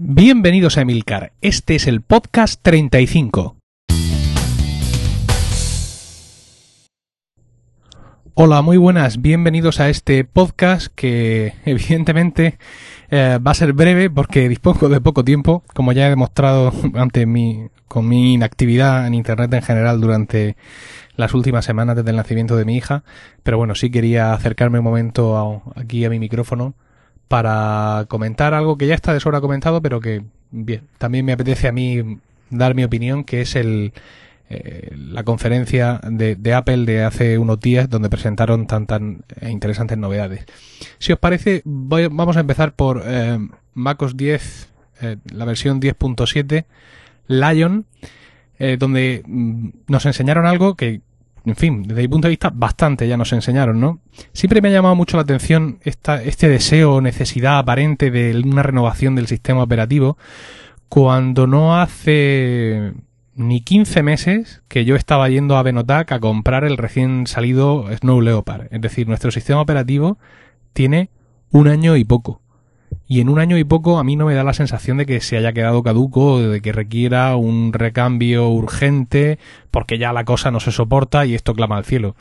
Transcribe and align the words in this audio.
Bienvenidos 0.00 0.76
a 0.76 0.80
Emilcar, 0.80 1.34
este 1.40 1.76
es 1.76 1.86
el 1.86 2.00
podcast 2.00 2.60
35. 2.62 3.56
Hola, 8.34 8.62
muy 8.62 8.76
buenas, 8.76 9.22
bienvenidos 9.22 9.78
a 9.78 9.88
este 9.88 10.24
podcast 10.24 10.88
que 10.96 11.54
evidentemente 11.64 12.58
eh, 13.08 13.38
va 13.38 13.52
a 13.52 13.54
ser 13.54 13.72
breve 13.72 14.10
porque 14.10 14.48
dispongo 14.48 14.88
de 14.88 15.00
poco 15.00 15.22
tiempo, 15.22 15.62
como 15.74 15.92
ya 15.92 16.08
he 16.08 16.10
demostrado 16.10 16.72
ante 16.94 17.24
mi, 17.24 17.68
con 17.86 18.08
mi 18.08 18.34
inactividad 18.34 19.06
en 19.06 19.14
Internet 19.14 19.54
en 19.54 19.62
general 19.62 20.00
durante 20.00 20.56
las 21.14 21.34
últimas 21.34 21.64
semanas 21.64 21.94
desde 21.94 22.10
el 22.10 22.16
nacimiento 22.16 22.56
de 22.56 22.64
mi 22.64 22.76
hija, 22.76 23.04
pero 23.44 23.58
bueno, 23.58 23.76
sí 23.76 23.90
quería 23.90 24.32
acercarme 24.32 24.80
un 24.80 24.86
momento 24.86 25.62
aquí 25.76 26.04
a 26.04 26.10
mi 26.10 26.18
micrófono 26.18 26.74
para 27.28 28.04
comentar 28.08 28.54
algo 28.54 28.76
que 28.78 28.86
ya 28.86 28.94
está 28.94 29.12
de 29.12 29.20
sobra 29.20 29.40
comentado, 29.40 29.80
pero 29.82 30.00
que 30.00 30.22
bien, 30.50 30.82
también 30.98 31.24
me 31.24 31.32
apetece 31.32 31.68
a 31.68 31.72
mí 31.72 32.18
dar 32.50 32.74
mi 32.74 32.84
opinión, 32.84 33.24
que 33.24 33.40
es 33.40 33.56
el 33.56 33.92
eh, 34.50 34.90
la 34.94 35.22
conferencia 35.24 36.00
de, 36.06 36.36
de 36.36 36.52
Apple 36.54 36.84
de 36.84 37.02
hace 37.02 37.38
unos 37.38 37.58
días 37.60 37.88
donde 37.88 38.10
presentaron 38.10 38.66
tan 38.66 38.86
tan 38.86 39.24
interesantes 39.48 39.96
novedades. 39.96 40.44
Si 40.98 41.12
os 41.12 41.18
parece, 41.18 41.62
voy- 41.64 42.08
vamos 42.10 42.36
a 42.36 42.40
empezar 42.40 42.74
por 42.74 43.02
eh, 43.06 43.38
MacOS 43.72 44.16
10, 44.16 44.68
eh, 45.00 45.16
la 45.32 45.44
versión 45.46 45.80
10.7 45.80 46.66
Lion, 47.26 47.86
donde 48.78 49.22
mm, 49.26 49.68
nos 49.88 50.06
enseñaron 50.06 50.46
algo 50.46 50.74
que, 50.76 51.00
en 51.44 51.56
fin, 51.56 51.82
desde 51.82 52.02
mi 52.02 52.08
punto 52.08 52.26
de 52.28 52.30
vista, 52.30 52.50
bastante 52.54 53.06
ya 53.06 53.16
nos 53.16 53.32
enseñaron, 53.32 53.78
¿no? 53.78 54.00
Siempre 54.32 54.62
me 54.62 54.68
ha 54.68 54.72
llamado 54.72 54.94
mucho 54.94 55.16
la 55.16 55.22
atención 55.22 55.78
esta, 55.82 56.22
este 56.22 56.48
deseo 56.48 56.94
o 56.94 57.00
necesidad 57.00 57.58
aparente 57.58 58.10
de 58.10 58.40
una 58.44 58.62
renovación 58.62 59.14
del 59.14 59.26
sistema 59.26 59.62
operativo 59.62 60.16
cuando 60.88 61.46
no 61.46 61.78
hace 61.78 62.92
ni 63.34 63.60
15 63.60 64.02
meses 64.02 64.62
que 64.68 64.84
yo 64.84 64.96
estaba 64.96 65.28
yendo 65.28 65.56
a 65.56 65.62
Benotac 65.62 66.12
a 66.12 66.20
comprar 66.20 66.64
el 66.64 66.76
recién 66.76 67.26
salido 67.26 67.86
Snow 67.94 68.20
Leopard. 68.20 68.68
Es 68.70 68.80
decir, 68.80 69.08
nuestro 69.08 69.30
sistema 69.30 69.60
operativo 69.60 70.18
tiene 70.72 71.10
un 71.50 71.68
año 71.68 71.96
y 71.96 72.04
poco. 72.04 72.40
Y 73.06 73.20
en 73.20 73.28
un 73.28 73.38
año 73.38 73.58
y 73.58 73.64
poco 73.64 73.98
a 73.98 74.04
mí 74.04 74.16
no 74.16 74.26
me 74.26 74.34
da 74.34 74.44
la 74.44 74.54
sensación 74.54 74.98
de 74.98 75.06
que 75.06 75.20
se 75.20 75.36
haya 75.36 75.52
quedado 75.52 75.82
caduco, 75.82 76.40
de 76.40 76.60
que 76.60 76.72
requiera 76.72 77.36
un 77.36 77.72
recambio 77.72 78.48
urgente, 78.48 79.38
porque 79.70 79.98
ya 79.98 80.12
la 80.12 80.24
cosa 80.24 80.50
no 80.50 80.60
se 80.60 80.72
soporta 80.72 81.26
y 81.26 81.34
esto 81.34 81.54
clama 81.54 81.76
al 81.76 81.84
cielo. 81.84 82.16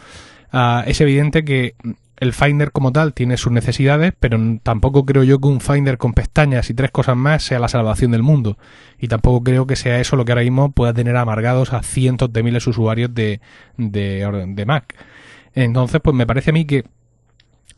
Ah, 0.52 0.84
es 0.86 1.02
evidente 1.02 1.44
que 1.44 1.76
el 2.18 2.34
Finder 2.34 2.72
como 2.72 2.92
tal 2.92 3.14
tiene 3.14 3.38
sus 3.38 3.52
necesidades, 3.52 4.14
pero 4.20 4.40
tampoco 4.64 5.06
creo 5.06 5.24
yo 5.24 5.40
que 5.40 5.48
un 5.48 5.62
Finder 5.62 5.98
con 5.98 6.14
pestañas 6.14 6.70
y 6.70 6.74
tres 6.74 6.92
cosas 6.92 7.18
más 7.18 7.44
sea 7.44 7.60
la 7.60 7.68
salvación 7.68 8.12
del 8.12 8.24
mundo. 8.24 8.58
Y 9.00 9.08
tampoco 9.08 9.44
creo 9.44 9.68
que 9.68 9.76
sea 9.76 10.00
eso 10.00 10.16
lo 10.16 10.26
que 10.26 10.32
ahora 10.32 10.44
mismo 10.44 10.72
pueda 10.72 10.94
tener 10.94 11.18
amargados 11.18 11.74
a 11.74 11.84
cientos 11.84 12.32
de 12.32 12.44
miles 12.44 12.66
de 12.66 12.70
usuarios 12.70 13.14
de, 13.14 13.42
de, 13.78 14.46
de 14.48 14.66
Mac. 14.66 14.96
Entonces, 15.54 16.02
pues 16.04 16.16
me 16.16 16.26
parece 16.26 16.52
a 16.52 16.54
mí 16.54 16.66
que 16.66 16.86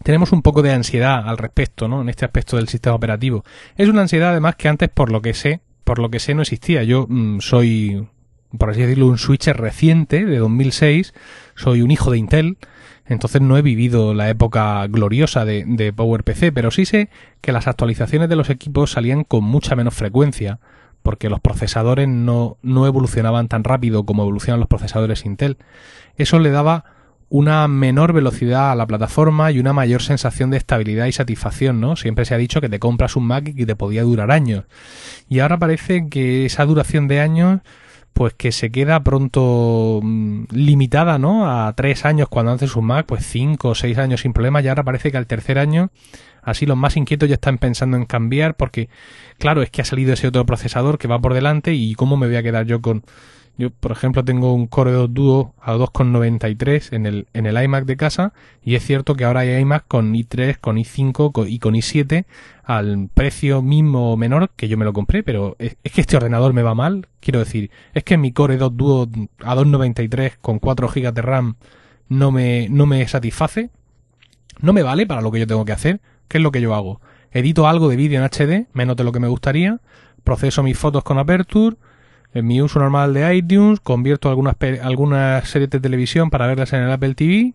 tenemos 0.06 0.32
un 0.32 0.44
poco 0.44 0.62
de 0.62 0.72
ansiedad 0.72 1.28
al 1.28 1.40
respecto, 1.40 1.88
¿no? 1.88 2.00
En 2.00 2.10
este 2.10 2.26
aspecto 2.26 2.58
del 2.58 2.68
sistema 2.68 2.96
operativo. 2.96 3.44
Es 3.76 3.90
una 3.90 4.02
ansiedad 4.02 4.30
además 4.30 4.56
que 4.56 4.68
antes, 4.68 4.88
por 4.88 5.12
lo 5.12 5.24
que 5.24 5.34
sé, 5.34 5.62
por 5.84 5.98
lo 5.98 6.12
que 6.12 6.20
sé 6.20 6.36
no 6.36 6.44
existía. 6.44 6.84
Yo 6.84 7.08
mm, 7.10 7.40
soy, 7.40 8.08
por 8.56 8.70
así 8.70 8.82
decirlo, 8.82 9.08
un 9.08 9.18
switcher 9.18 9.58
reciente 9.58 10.24
de 10.24 10.38
2006. 10.38 11.16
Soy 11.56 11.82
un 11.82 11.90
hijo 11.90 12.12
de 12.12 12.20
Intel. 12.20 12.60
Entonces 13.08 13.42
no 13.42 13.58
he 13.58 13.64
vivido 13.64 14.14
la 14.14 14.30
época 14.30 14.86
gloriosa 14.86 15.44
de, 15.44 15.64
de 15.66 15.92
PowerPC, 15.92 16.54
pero 16.54 16.70
sí 16.70 16.86
sé 16.86 17.10
que 17.42 17.52
las 17.52 17.66
actualizaciones 17.66 18.30
de 18.30 18.36
los 18.36 18.52
equipos 18.52 18.92
salían 18.92 19.24
con 19.24 19.44
mucha 19.44 19.76
menos 19.76 19.96
frecuencia, 19.96 20.60
porque 21.02 21.32
los 21.32 21.40
procesadores 21.40 22.08
no, 22.08 22.58
no 22.62 22.86
evolucionaban 22.86 23.48
tan 23.48 23.64
rápido 23.64 24.06
como 24.06 24.22
evolucionan 24.22 24.60
los 24.60 24.70
procesadores 24.70 25.26
Intel. 25.26 25.58
Eso 26.16 26.38
le 26.38 26.52
daba 26.52 26.95
una 27.30 27.68
menor 27.68 28.14
velocidad 28.14 28.72
a 28.72 28.76
la 28.76 28.86
plataforma 28.86 29.52
y 29.52 29.60
una 29.60 29.74
mayor 29.74 30.02
sensación 30.02 30.52
de 30.52 30.58
estabilidad 30.58 31.08
y 31.08 31.12
satisfacción, 31.12 31.82
¿no? 31.82 31.96
Siempre 31.96 32.26
se 32.26 32.36
ha 32.36 32.38
dicho 32.38 32.62
que 32.62 32.70
te 32.70 32.80
compras 32.80 33.16
un 33.16 33.26
Mac 33.26 33.48
y 33.48 33.56
que 33.56 33.66
te 33.66 33.76
podía 33.76 34.04
durar 34.04 34.32
años. 34.32 34.66
Y 35.28 35.40
ahora 35.40 35.58
parece 35.58 36.08
que 36.10 36.46
esa 36.46 36.66
duración 36.66 37.08
de 37.08 37.22
años, 37.22 37.62
pues 38.14 38.34
que 38.34 38.52
se 38.52 38.72
queda 38.72 39.04
pronto 39.04 40.00
mm, 40.04 40.46
limitada, 40.52 41.18
¿no? 41.18 41.50
A 41.50 41.74
tres 41.74 42.06
años 42.06 42.30
cuando 42.30 42.52
haces 42.52 42.76
un 42.76 42.86
Mac, 42.86 43.06
pues 43.08 43.26
cinco 43.26 43.70
o 43.70 43.76
seis 43.76 43.98
años 43.98 44.22
sin 44.22 44.32
problema. 44.32 44.62
Y 44.62 44.68
ahora 44.68 44.84
parece 44.84 45.12
que 45.12 45.18
al 45.18 45.28
tercer 45.28 45.58
año, 45.58 45.90
así 46.44 46.68
los 46.68 46.78
más 46.78 46.96
inquietos 46.96 47.28
ya 47.28 47.36
están 47.36 47.58
pensando 47.58 47.98
en 47.98 48.06
cambiar 48.06 48.56
porque, 48.56 48.88
claro, 49.40 49.64
es 49.64 49.72
que 49.72 49.82
ha 49.82 49.86
salido 49.86 50.14
ese 50.14 50.28
otro 50.28 50.46
procesador 50.46 51.00
que 51.00 51.08
va 51.08 51.20
por 51.20 51.34
delante 51.34 51.74
y 51.74 51.96
cómo 51.96 52.18
me 52.18 52.28
voy 52.28 52.36
a 52.36 52.44
quedar 52.44 52.68
yo 52.68 52.82
con 52.82 53.04
yo, 53.58 53.70
por 53.70 53.92
ejemplo, 53.92 54.24
tengo 54.26 54.54
un 54.54 54.68
Core 54.68 54.92
2 54.92 55.14
Duo 55.14 55.54
a 55.62 55.74
2,93 55.76 56.94
en 56.94 57.06
el, 57.06 57.28
en 57.34 57.46
el 57.46 57.62
iMac 57.64 57.86
de 57.86 57.96
casa 57.98 58.34
y 58.64 58.76
es 58.76 58.84
cierto 58.86 59.16
que 59.16 59.24
ahora 59.26 59.42
hay 59.42 59.56
iMac 59.62 59.86
con 59.88 60.14
i3, 60.14 60.58
con 60.60 60.76
i5 60.78 61.32
co- 61.32 61.46
y 61.48 61.60
con 61.60 61.74
i7 61.76 62.26
al 62.64 63.10
precio 63.14 63.62
mismo 63.62 64.12
o 64.14 64.18
menor 64.18 64.50
que 64.56 64.68
yo 64.68 64.78
me 64.78 64.86
lo 64.86 64.94
compré, 64.94 65.24
pero 65.24 65.56
es, 65.60 65.78
es 65.84 65.92
que 65.92 66.02
este 66.02 66.18
ordenador 66.18 66.54
me 66.54 66.64
va 66.64 66.76
mal. 66.76 67.08
Quiero 67.20 67.40
decir, 67.40 67.72
es 67.94 68.04
que 68.04 68.18
mi 68.18 68.32
Core 68.32 68.58
2 68.58 68.76
Duo 68.76 69.10
a 69.44 69.56
2,93 69.56 70.34
con 70.42 70.60
4 70.60 70.88
GB 70.90 71.14
de 71.14 71.22
RAM 71.22 71.56
no 72.10 72.32
me, 72.32 72.68
no 72.70 72.86
me 72.86 73.08
satisface. 73.08 73.70
No 74.62 74.74
me 74.74 74.84
vale 74.84 75.06
para 75.06 75.22
lo 75.22 75.32
que 75.32 75.40
yo 75.40 75.48
tengo 75.48 75.66
que 75.66 75.74
hacer. 75.74 76.02
¿Qué 76.28 76.38
es 76.38 76.44
lo 76.44 76.52
que 76.52 76.62
yo 76.62 76.74
hago? 76.76 77.02
Edito 77.32 77.68
algo 77.68 77.90
de 77.90 77.96
vídeo 77.98 78.20
en 78.20 78.26
HD, 78.26 78.68
menos 78.74 78.96
de 78.96 79.04
lo 79.04 79.12
que 79.12 79.20
me 79.20 79.28
gustaría, 79.28 79.80
proceso 80.24 80.64
mis 80.64 80.78
fotos 80.78 81.04
con 81.04 81.18
Aperture, 81.20 81.76
en 82.36 82.46
mi 82.46 82.62
uso 82.62 82.80
normal 82.80 83.14
de 83.14 83.36
iTunes, 83.36 83.80
convierto 83.80 84.30
algunas, 84.30 84.56
algunas 84.84 85.48
series 85.48 85.70
de 85.70 85.80
televisión 85.80 86.30
para 86.30 86.46
verlas 86.48 86.74
en 86.74 86.82
el 86.82 86.92
Apple 86.92 87.16
TV 87.16 87.54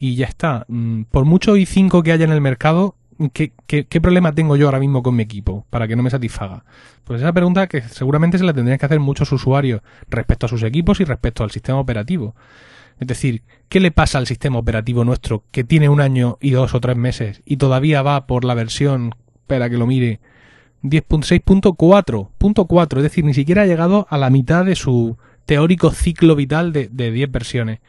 y 0.00 0.16
ya 0.16 0.26
está. 0.26 0.66
Mm, 0.68 1.02
Por 1.04 1.24
mucho 1.24 1.56
i5 1.56 2.02
que 2.02 2.10
haya 2.10 2.24
en 2.24 2.32
el 2.32 2.40
mercado, 2.40 2.96
¿qué, 3.32 3.52
qué, 3.68 3.84
qué 3.84 4.00
problema 4.00 4.32
tengo 4.32 4.56
yo 4.56 4.66
ahora 4.66 4.80
mismo 4.80 5.04
con 5.04 5.14
mi 5.14 5.22
equipo 5.22 5.64
para 5.70 5.86
que 5.86 5.94
no 5.94 6.02
me 6.02 6.10
satisfaga? 6.10 6.64
Pues 7.04 7.22
esa 7.22 7.32
pregunta 7.32 7.68
que 7.68 7.82
seguramente 7.82 8.36
se 8.36 8.42
la 8.42 8.52
tendrían 8.52 8.78
que 8.78 8.86
hacer 8.86 8.98
muchos 8.98 9.30
usuarios 9.30 9.80
respecto 10.08 10.46
a 10.46 10.48
sus 10.48 10.64
equipos 10.64 10.98
y 10.98 11.04
respecto 11.04 11.44
al 11.44 11.52
sistema 11.52 11.78
operativo. 11.78 12.34
Es 12.98 13.06
decir, 13.06 13.42
¿qué 13.68 13.78
le 13.78 13.92
pasa 13.92 14.18
al 14.18 14.26
sistema 14.26 14.58
operativo 14.58 15.04
nuestro 15.04 15.44
que 15.52 15.62
tiene 15.62 15.88
un 15.88 16.00
año 16.00 16.36
y 16.40 16.50
dos 16.50 16.74
o 16.74 16.80
tres 16.80 16.96
meses 16.96 17.42
y 17.44 17.58
todavía 17.58 18.02
va 18.02 18.26
por 18.26 18.44
la 18.44 18.54
versión, 18.54 19.14
espera 19.36 19.70
que 19.70 19.78
lo 19.78 19.86
mire, 19.86 20.18
10.6.4, 20.82 22.28
punto 22.38 22.64
4, 22.66 23.00
es 23.00 23.02
decir, 23.02 23.24
ni 23.24 23.34
siquiera 23.34 23.62
ha 23.62 23.66
llegado 23.66 24.06
a 24.10 24.18
la 24.18 24.30
mitad 24.30 24.64
de 24.64 24.76
su 24.76 25.18
teórico 25.44 25.90
ciclo 25.90 26.36
vital 26.36 26.72
de, 26.72 26.88
de 26.88 27.10
10 27.10 27.30
versiones. 27.30 27.80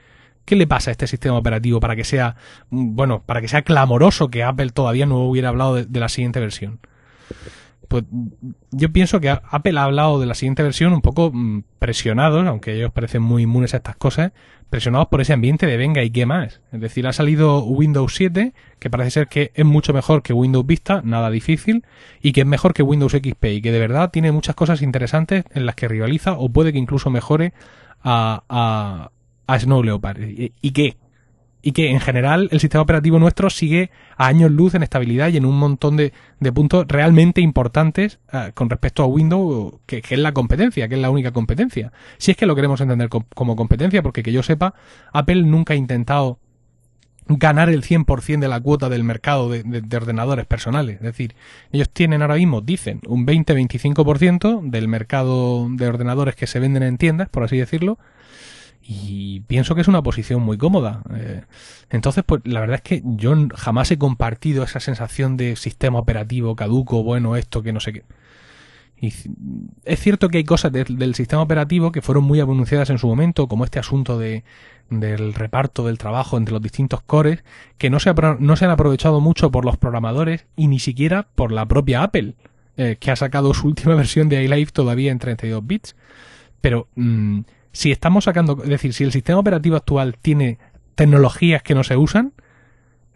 ¿Qué 0.46 0.56
le 0.56 0.68
pasa 0.68 0.90
a 0.90 0.94
este 0.94 1.08
sistema 1.08 1.38
operativo 1.38 1.80
para 1.80 1.96
que 1.96 2.04
sea, 2.04 2.36
mm, 2.70 2.96
bueno, 2.96 3.24
para 3.26 3.42
que 3.42 3.48
sea 3.48 3.62
clamoroso 3.62 4.30
que 4.30 4.44
Apple 4.44 4.72
todavía 4.72 5.06
no 5.06 5.20
hubiera 5.20 5.50
hablado 5.50 5.76
de, 5.76 5.86
de 5.86 6.00
la 6.00 6.10
siguiente 6.10 6.40
versión? 6.40 6.80
Pues 7.88 8.04
mm, 8.10 8.28
yo 8.72 8.92
pienso 8.92 9.22
que 9.22 9.30
Apple 9.30 9.80
ha 9.80 9.84
hablado 9.84 10.20
de 10.20 10.26
la 10.26 10.34
siguiente 10.34 10.64
versión 10.64 10.94
un 10.94 11.02
poco 11.02 11.32
mm, 11.32 11.64
presionados, 11.80 12.46
aunque 12.46 12.74
ellos 12.74 12.92
parecen 12.92 13.22
muy 13.22 13.44
inmunes 13.44 13.74
a 13.74 13.78
estas 13.78 13.96
cosas, 13.96 14.32
presionados 14.72 15.10
por 15.10 15.22
ese 15.22 15.34
ambiente 15.34 15.68
de 15.68 15.78
venga 15.78 16.02
y 16.02 16.10
qué 16.10 16.26
más. 16.26 16.62
Es 16.72 16.80
decir, 16.80 17.06
ha 17.06 17.14
salido 17.14 17.64
Windows 17.64 18.16
7, 18.16 18.54
que 18.80 18.90
parece 18.90 19.12
ser 19.12 19.28
que 19.28 19.52
es 19.54 19.66
mucho 19.66 19.94
mejor 19.94 20.24
que 20.24 20.34
Windows 20.34 20.66
Vista, 20.66 21.02
nada 21.04 21.30
difícil, 21.30 21.84
y 22.22 22.32
que 22.32 22.42
es 22.42 22.48
mejor 22.48 22.74
que 22.74 22.82
Windows 22.82 23.12
XP, 23.12 23.46
y 23.46 23.62
que 23.62 23.72
de 23.72 23.80
verdad 23.80 24.10
tiene 24.12 24.32
muchas 24.32 24.56
cosas 24.56 24.82
interesantes 24.82 25.44
en 25.54 25.66
las 25.66 25.76
que 25.76 25.90
rivaliza 25.90 26.34
o 26.34 26.50
puede 26.50 26.72
que 26.72 26.80
incluso 26.80 27.10
mejore 27.10 27.54
a, 28.02 28.44
a, 28.50 29.12
a 29.46 29.60
Snow 29.60 29.84
Leopard. 29.84 30.22
¿Y, 30.22 30.54
y 30.62 30.72
qué? 30.72 30.96
Y 31.62 31.74
que 31.74 31.92
en 31.92 32.00
general 32.00 32.50
el 32.52 32.60
sistema 32.60 32.82
operativo 32.82 33.20
nuestro 33.20 33.50
sigue 33.50 33.92
a 34.18 34.28
años 34.28 34.52
luz 34.52 34.74
en 34.76 34.84
estabilidad 34.84 35.30
y 35.30 35.38
en 35.38 35.46
un 35.46 35.58
montón 35.58 35.96
de, 35.98 36.12
puntos 36.54 36.86
realmente 36.88 37.42
importantes 37.42 38.20
eh, 38.34 38.52
con 38.54 38.70
respecto 38.70 39.04
a 39.04 39.06
Windows, 39.06 39.76
que, 39.86 40.02
es 40.08 40.20
la 40.20 40.32
competencia, 40.32 40.88
que 40.88 40.96
es 40.96 41.02
la 41.02 41.10
única 41.10 41.32
competencia. 41.32 41.92
Si 42.18 42.32
es 42.32 42.38
que 42.38 42.46
lo 42.46 42.56
queremos 42.56 42.82
entender 42.82 43.10
co- 43.10 43.26
como 43.36 43.56
competencia, 43.56 44.02
porque 44.02 44.24
que 44.24 44.32
yo 44.32 44.44
sepa, 44.44 44.74
Apple 45.14 45.44
nunca 45.44 45.74
ha 45.74 45.78
intentado 45.78 46.40
ganar 47.28 47.70
el 47.70 47.84
100% 47.84 48.40
de 48.40 48.48
la 48.48 48.60
cuota 48.60 48.90
del 48.90 49.04
mercado 49.04 49.48
de 49.50 49.96
ordenadores 49.96 50.46
personales. 50.48 50.96
Es 50.96 51.02
decir, 51.04 51.36
ellos 51.72 51.90
tienen 51.90 52.24
ahora 52.24 52.36
mismo, 52.36 52.62
dicen, 52.62 53.00
un 53.08 53.26
20-25% 53.26 54.62
del 54.70 54.88
mercado 54.88 55.68
de 55.70 55.88
ordenadores 55.88 56.36
que 56.36 56.48
se 56.48 56.60
venden 56.60 56.84
en 56.84 56.98
tiendas, 56.98 57.30
por 57.30 57.44
así 57.44 57.58
decirlo, 57.58 58.00
y 58.84 59.42
pienso 59.42 59.76
que 59.76 59.82
es 59.82 59.88
una 59.88 60.02
posición 60.04 60.42
muy 60.42 60.58
cómoda. 60.58 61.02
Eh, 61.16 61.44
entonces, 61.90 62.24
pues 62.26 62.42
la 62.46 62.60
verdad 62.62 62.76
es 62.78 62.82
que 62.82 63.02
yo 63.06 63.36
jamás 63.56 63.92
he 63.92 63.98
compartido 63.98 64.64
esa 64.64 64.80
sensación 64.80 65.38
de 65.38 65.56
sistema 65.56 66.00
operativo 66.00 66.56
caduco, 66.56 67.04
bueno, 67.04 67.36
esto, 67.36 67.62
que 67.64 67.74
no 67.74 67.80
sé 67.80 67.94
qué. 67.94 68.04
Y 69.00 69.08
es 69.86 70.00
cierto 70.00 70.30
que 70.30 70.38
hay 70.38 70.44
cosas 70.44 70.72
de- 70.72 70.84
del 70.84 71.16
sistema 71.16 71.42
operativo 71.42 71.92
que 71.92 72.02
fueron 72.04 72.24
muy 72.24 72.40
anunciadas 72.40 72.90
en 72.92 73.00
su 73.00 73.08
momento, 73.08 73.48
como 73.48 73.66
este 73.66 73.80
asunto 73.80 74.20
de, 74.20 74.44
del 74.92 75.34
reparto 75.34 75.86
del 75.88 75.98
trabajo 75.98 76.38
entre 76.38 76.54
los 76.54 76.62
distintos 76.62 77.02
cores, 77.02 77.44
que 77.80 77.90
no 77.90 78.00
se, 78.00 78.14
no 78.40 78.56
se 78.56 78.66
han 78.66 78.72
aprovechado 78.72 79.20
mucho 79.20 79.50
por 79.52 79.66
los 79.66 79.78
programadores 79.78 80.46
y 80.56 80.68
ni 80.68 80.78
siquiera 80.80 81.28
por 81.34 81.52
la 81.52 81.66
propia 81.68 82.04
Apple. 82.04 82.36
eh, 82.78 82.98
que 83.00 83.12
ha 83.12 83.16
sacado 83.16 83.54
su 83.54 83.68
última 83.70 83.96
versión 83.96 84.30
de 84.30 84.44
iLife 84.44 84.72
todavía 84.72 85.12
en 85.12 85.20
32 85.20 85.66
bits. 85.66 85.96
Pero 86.62 86.88
mm, 86.96 87.40
si 87.72 87.92
estamos 87.92 88.26
sacando, 88.26 88.62
es 88.64 88.70
decir, 88.70 88.94
si 88.94 89.04
el 89.04 89.12
sistema 89.12 89.40
operativo 89.40 89.76
actual 89.76 90.18
tiene 90.22 90.58
tecnologías 90.96 91.64
que 91.64 91.76
no 91.76 91.84
se 91.84 91.98
usan, 91.98 92.34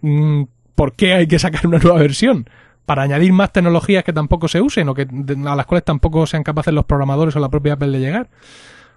mm, 0.01 0.43
¿por 0.75 0.93
qué 0.93 1.13
hay 1.13 1.27
que 1.27 1.39
sacar 1.39 1.67
una 1.67 1.79
nueva 1.79 1.99
versión? 1.99 2.49
¿Para 2.85 3.03
añadir 3.03 3.33
más 3.33 3.51
tecnologías 3.51 4.03
que 4.03 4.13
tampoco 4.13 4.47
se 4.47 4.61
usen 4.61 4.87
o 4.89 4.93
que 4.93 5.07
a 5.47 5.55
las 5.55 5.65
cuales 5.65 5.83
tampoco 5.83 6.27
sean 6.27 6.43
capaces 6.43 6.73
los 6.73 6.85
programadores 6.85 7.35
o 7.35 7.39
la 7.39 7.49
propia 7.49 7.73
Apple 7.73 7.89
de 7.89 7.99
llegar? 7.99 8.29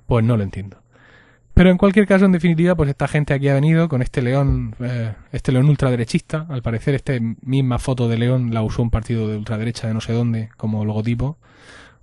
Pues 0.07 0.25
no 0.25 0.37
lo 0.37 0.43
entiendo. 0.43 0.79
Pero 1.59 1.71
en 1.71 1.77
cualquier 1.79 2.07
caso, 2.07 2.25
en 2.25 2.31
definitiva, 2.31 2.77
pues 2.77 2.89
esta 2.89 3.09
gente 3.09 3.35
aquí 3.35 3.49
ha 3.49 3.55
venido 3.55 3.89
con 3.89 4.01
este 4.01 4.23
león, 4.23 4.77
eh, 4.79 5.15
este 5.33 5.51
león 5.51 5.69
ultraderechista. 5.69 6.47
Al 6.49 6.63
parecer, 6.63 6.95
esta 6.95 7.15
misma 7.43 7.81
foto 7.81 8.09
de 8.09 8.17
león 8.17 8.55
la 8.55 8.63
usó 8.63 8.81
un 8.81 8.91
partido 8.91 9.27
de 9.27 9.37
ultraderecha 9.37 9.89
de 9.89 9.95
no 9.95 10.01
sé 10.01 10.13
dónde 10.13 10.51
como 10.57 10.85
logotipo. 10.85 11.37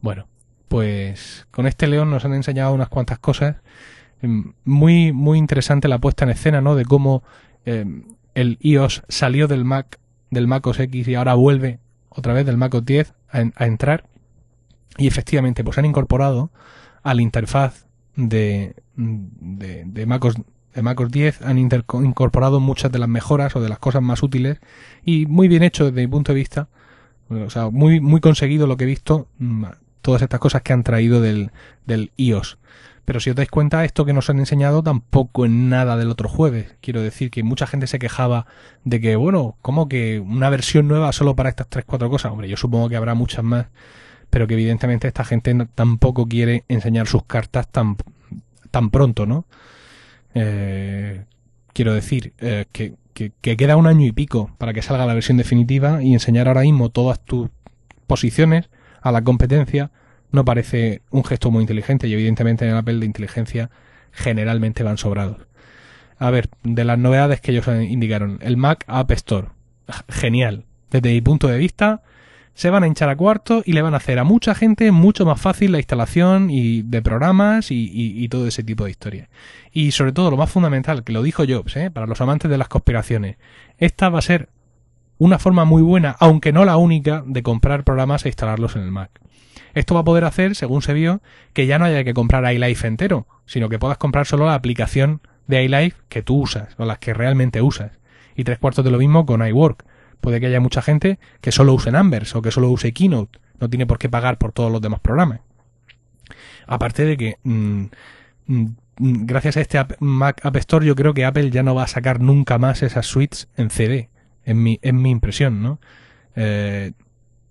Bueno, 0.02 0.28
pues 0.68 1.48
con 1.52 1.68
este 1.68 1.88
león 1.88 2.10
nos 2.10 2.26
han 2.26 2.34
enseñado 2.34 2.74
unas 2.74 2.90
cuantas 2.90 3.20
cosas. 3.20 3.58
Mm, 4.22 4.50
muy, 4.64 5.12
muy 5.14 5.38
interesante 5.38 5.88
la 5.88 6.00
puesta 6.00 6.26
en 6.26 6.32
escena, 6.32 6.62
¿no? 6.62 6.76
De 6.76 6.86
cómo 6.86 7.24
eh, 7.66 7.86
el 8.34 8.58
iOS 8.62 9.04
salió 9.08 9.48
del 9.48 9.66
Mac, 9.66 10.00
del 10.30 10.48
Mac 10.48 10.66
OS 10.68 10.80
X 10.80 11.08
y 11.08 11.16
ahora 11.16 11.34
vuelve 11.36 11.80
otra 12.10 12.34
vez 12.34 12.46
del 12.46 12.58
Mac 12.58 12.74
OS 12.74 12.86
10 12.86 13.14
a, 13.30 13.66
entrar. 13.66 14.06
Y 14.98 15.08
efectivamente, 15.08 15.64
pues 15.64 15.78
han 15.78 15.86
incorporado 15.86 16.52
a 17.04 17.14
la 17.14 17.22
interfaz 17.22 17.86
de, 18.16 18.76
de, 18.96 19.84
de 19.86 20.06
MacOS 20.06 20.36
de 20.76 20.82
MacOS 20.82 21.10
10 21.10 21.42
han 21.42 21.58
incorporado 21.58 22.60
muchas 22.60 22.92
de 22.92 23.00
las 23.00 23.08
mejoras 23.08 23.56
o 23.56 23.62
de 23.62 23.70
las 23.70 23.80
cosas 23.80 24.02
más 24.02 24.22
útiles 24.24 24.60
y 25.06 25.26
muy 25.26 25.48
bien 25.48 25.64
hecho 25.64 25.86
desde 25.86 26.02
mi 26.02 26.08
punto 26.08 26.34
de 26.34 26.40
vista. 26.40 26.68
O 27.30 27.50
sea, 27.50 27.70
muy, 27.70 28.02
muy 28.02 28.20
conseguido 28.20 28.68
lo 28.68 28.78
que 28.78 28.84
he 28.84 28.88
visto, 28.88 29.28
mm, 29.40 29.66
todas 30.06 30.22
estas 30.22 30.40
cosas 30.40 30.62
que 30.62 30.72
han 30.72 30.84
traído 30.84 31.20
del, 31.20 31.50
del 31.88 32.12
iOS. 32.16 32.60
Pero 33.06 33.20
si 33.20 33.32
os 33.32 33.36
dais 33.36 33.50
cuenta, 33.50 33.84
esto 33.86 34.06
que 34.06 34.14
nos 34.14 34.30
han 34.30 34.38
enseñado 34.38 34.84
tampoco 34.84 35.46
en 35.46 35.68
nada 35.68 35.98
del 35.98 36.12
otro 36.12 36.30
jueves. 36.30 36.76
Quiero 36.80 37.02
decir 37.02 37.32
que 37.32 37.42
mucha 37.42 37.66
gente 37.66 37.88
se 37.88 37.98
quejaba 37.98 38.46
de 38.84 39.02
que, 39.02 39.16
bueno, 39.16 39.58
como 39.64 39.90
que 39.90 40.20
una 40.20 40.52
versión 40.52 40.88
nueva 40.88 41.12
solo 41.12 41.36
para 41.36 41.50
estas 41.50 41.68
tres, 41.70 41.86
cuatro 41.88 42.08
cosas. 42.12 42.32
Hombre, 42.32 42.48
yo 42.48 42.56
supongo 42.56 42.88
que 42.88 42.98
habrá 42.98 43.16
muchas 43.16 43.44
más, 43.44 43.66
pero 44.30 44.46
que 44.46 44.54
evidentemente 44.54 45.08
esta 45.08 45.26
gente 45.26 45.56
tampoco 45.74 46.28
quiere 46.28 46.66
enseñar 46.68 47.08
sus 47.08 47.24
cartas 47.24 47.68
tan, 47.68 47.98
tan 48.70 48.92
pronto, 48.92 49.26
¿no? 49.26 49.46
Eh, 50.36 51.26
quiero 51.74 51.96
decir 51.96 52.34
eh, 52.38 52.66
que, 52.72 52.94
que 53.14 53.58
queda 53.58 53.76
un 53.76 53.88
año 53.88 54.06
y 54.06 54.12
pico 54.12 54.52
para 54.60 54.72
que 54.72 54.84
salga 54.84 55.08
la 55.08 55.16
versión 55.16 55.38
definitiva 55.38 56.04
y 56.04 56.14
enseñar 56.14 56.48
ahora 56.48 56.62
mismo 56.62 56.90
todas 56.90 57.24
tus 57.26 57.50
posiciones 58.06 58.70
a 59.06 59.12
la 59.12 59.24
competencia 59.24 59.92
no 60.32 60.44
parece 60.44 61.04
un 61.12 61.24
gesto 61.24 61.52
muy 61.52 61.62
inteligente 61.62 62.08
y 62.08 62.14
evidentemente 62.14 62.66
en 62.66 62.72
el 62.72 62.78
Apple 62.78 62.96
de 62.96 63.06
inteligencia 63.06 63.70
generalmente 64.12 64.82
van 64.82 64.98
sobrados. 64.98 65.38
A 66.18 66.32
ver, 66.32 66.50
de 66.64 66.84
las 66.86 66.98
novedades 66.98 67.40
que 67.40 67.52
ellos 67.52 67.68
indicaron, 67.68 68.40
el 68.42 68.58
Mac 68.58 68.84
App 68.88 69.12
Store. 69.12 69.50
Genial. 70.10 70.66
Desde 70.90 71.14
mi 71.14 71.22
punto 71.22 71.48
de 71.48 71.60
vista, 71.60 72.02
se 72.56 72.72
van 72.72 72.82
a 72.82 72.88
hinchar 72.88 73.10
a 73.10 73.16
cuarto 73.16 73.62
y 73.64 73.74
le 73.74 73.84
van 73.84 73.94
a 73.94 73.98
hacer 73.98 74.18
a 74.18 74.24
mucha 74.24 74.56
gente 74.56 74.92
mucho 74.92 75.24
más 75.24 75.40
fácil 75.40 75.72
la 75.72 75.78
instalación 75.78 76.50
y 76.50 76.82
de 76.82 77.04
programas 77.04 77.68
y, 77.70 78.28
todo 78.30 78.48
ese 78.48 78.64
tipo 78.64 78.86
de 78.86 78.92
historias. 78.92 79.30
Y 79.72 79.92
sobre 79.92 80.14
todo 80.14 80.32
lo 80.32 80.38
más 80.38 80.50
fundamental, 80.50 81.04
que 81.04 81.14
lo 81.14 81.22
dijo 81.22 81.44
Jobs, 81.48 81.76
¿eh? 81.76 81.92
para 81.92 82.08
los 82.08 82.22
amantes 82.22 82.50
de 82.50 82.58
las 82.58 82.70
conspiraciones, 82.70 83.38
esta 83.78 84.10
va 84.10 84.18
a 84.18 84.24
ser 84.24 84.50
una 85.18 85.40
forma 85.40 85.66
muy 85.66 85.82
buena, 85.82 86.16
aunque 86.20 86.52
no 86.52 86.66
la 86.66 86.78
única, 86.78 87.24
de 87.26 87.44
comprar 87.44 87.84
programas 87.84 88.26
e 88.26 88.30
instalarlos 88.30 88.76
en 88.76 88.84
el 88.84 88.92
Mac. 88.92 89.12
Esto 89.74 89.94
va 89.94 90.02
a 90.02 90.06
poder 90.06 90.24
hacer, 90.24 90.56
según 90.56 90.82
se 90.82 90.94
vio, 90.94 91.22
que 91.54 91.68
ya 91.68 91.78
no 91.78 91.86
haya 91.86 92.04
que 92.04 92.14
comprar 92.14 92.52
iLife 92.54 92.88
entero, 92.88 93.28
sino 93.46 93.70
que 93.70 93.80
puedas 93.80 93.98
comprar 93.98 94.26
solo 94.26 94.46
la 94.46 94.56
aplicación 94.56 95.22
de 95.48 95.64
iLife 95.64 95.98
que 96.10 96.22
tú 96.22 96.42
usas, 96.42 96.76
o 96.78 96.86
las 96.86 97.00
que 97.00 97.14
realmente 97.14 97.62
usas. 97.62 97.92
Y 98.36 98.44
tres 98.44 98.58
cuartos 98.58 98.84
de 98.84 98.92
lo 98.92 98.98
mismo 98.98 99.26
con 99.26 99.46
iWork. 99.46 99.86
Puede 100.22 100.40
que 100.40 100.48
haya 100.48 100.60
mucha 100.60 100.82
gente 100.82 101.20
que 101.42 101.52
solo 101.52 101.74
use 101.74 101.92
Numbers 101.92 102.36
o 102.36 102.42
que 102.42 102.52
solo 102.52 102.70
use 102.70 102.94
Keynote. 102.94 103.40
No 103.60 103.70
tiene 103.70 103.86
por 103.86 104.00
qué 104.00 104.10
pagar 104.10 104.38
por 104.38 104.52
todos 104.52 104.72
los 104.72 104.82
demás 104.82 105.00
programas. 105.00 105.42
Aparte 106.68 107.06
de 107.06 107.18
que, 107.18 107.38
mm, 107.44 107.86
mm, 108.48 108.66
gracias 108.98 109.58
a 109.58 109.62
este 109.62 109.80
Mac 110.00 110.44
App 110.44 110.56
Store, 110.58 110.86
yo 110.86 110.96
creo 110.96 111.14
que 111.14 111.26
Apple 111.26 111.52
ya 111.52 111.64
no 111.64 111.76
va 111.76 111.84
a 111.84 111.88
sacar 111.88 112.20
nunca 112.22 112.58
más 112.58 112.82
esas 112.82 113.06
suites 113.06 113.50
en 113.56 113.70
CD. 113.70 114.10
En 114.46 114.62
mi, 114.62 114.80
en 114.82 115.02
mi 115.02 115.10
impresión, 115.10 115.62
¿no? 115.62 115.80
Eh, 116.36 116.94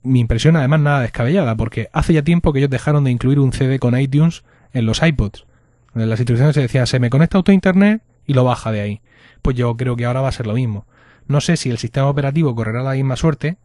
mi 0.03 0.21
impresión 0.21 0.57
además 0.57 0.81
nada 0.81 1.01
descabellada, 1.01 1.57
porque 1.57 1.89
hace 1.93 2.13
ya 2.13 2.23
tiempo 2.23 2.53
que 2.53 2.61
ellos 2.61 2.71
dejaron 2.71 3.05
de 3.05 3.11
incluir 3.11 3.41
un 3.41 3.53
CD 3.53 3.79
con 3.79 3.99
iTunes 3.99 4.45
en 4.73 4.87
los 4.87 5.03
iPods. 5.03 5.47
En 5.95 6.09
las 6.09 6.21
instrucciones 6.21 6.55
se 6.55 6.61
decía, 6.61 6.87
se 6.87 6.99
me 7.01 7.11
conecta 7.11 7.39
auto 7.39 7.53
internet 7.53 8.03
y 8.27 8.35
lo 8.35 8.45
baja 8.45 8.71
de 8.71 8.81
ahí. 8.81 9.01
Pues 9.43 9.57
yo 9.57 9.77
creo 9.77 9.97
que 9.97 10.05
ahora 10.05 10.21
va 10.21 10.29
a 10.29 10.33
ser 10.33 10.47
lo 10.47 10.55
mismo. 10.55 10.87
No 11.27 11.41
sé 11.41 11.57
si 11.57 11.71
el 11.71 11.79
sistema 11.79 12.09
operativo 12.09 12.55
correrá 12.55 12.83
la 12.83 12.93
misma 12.93 13.17
suerte, 13.17 13.57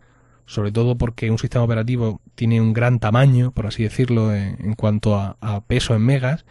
sobre 0.46 0.72
todo 0.72 0.98
porque 0.98 1.30
un 1.30 1.38
sistema 1.38 1.64
operativo 1.64 2.22
tiene 2.36 2.62
un 2.62 2.74
gran 2.74 3.00
tamaño, 3.00 3.52
por 3.52 3.68
así 3.68 3.84
decirlo, 3.84 4.34
en, 4.34 4.74
cuanto 4.75 5.16
a, 5.16 5.64
peso 5.68 5.96
en 5.96 6.04
megas, 6.04 6.46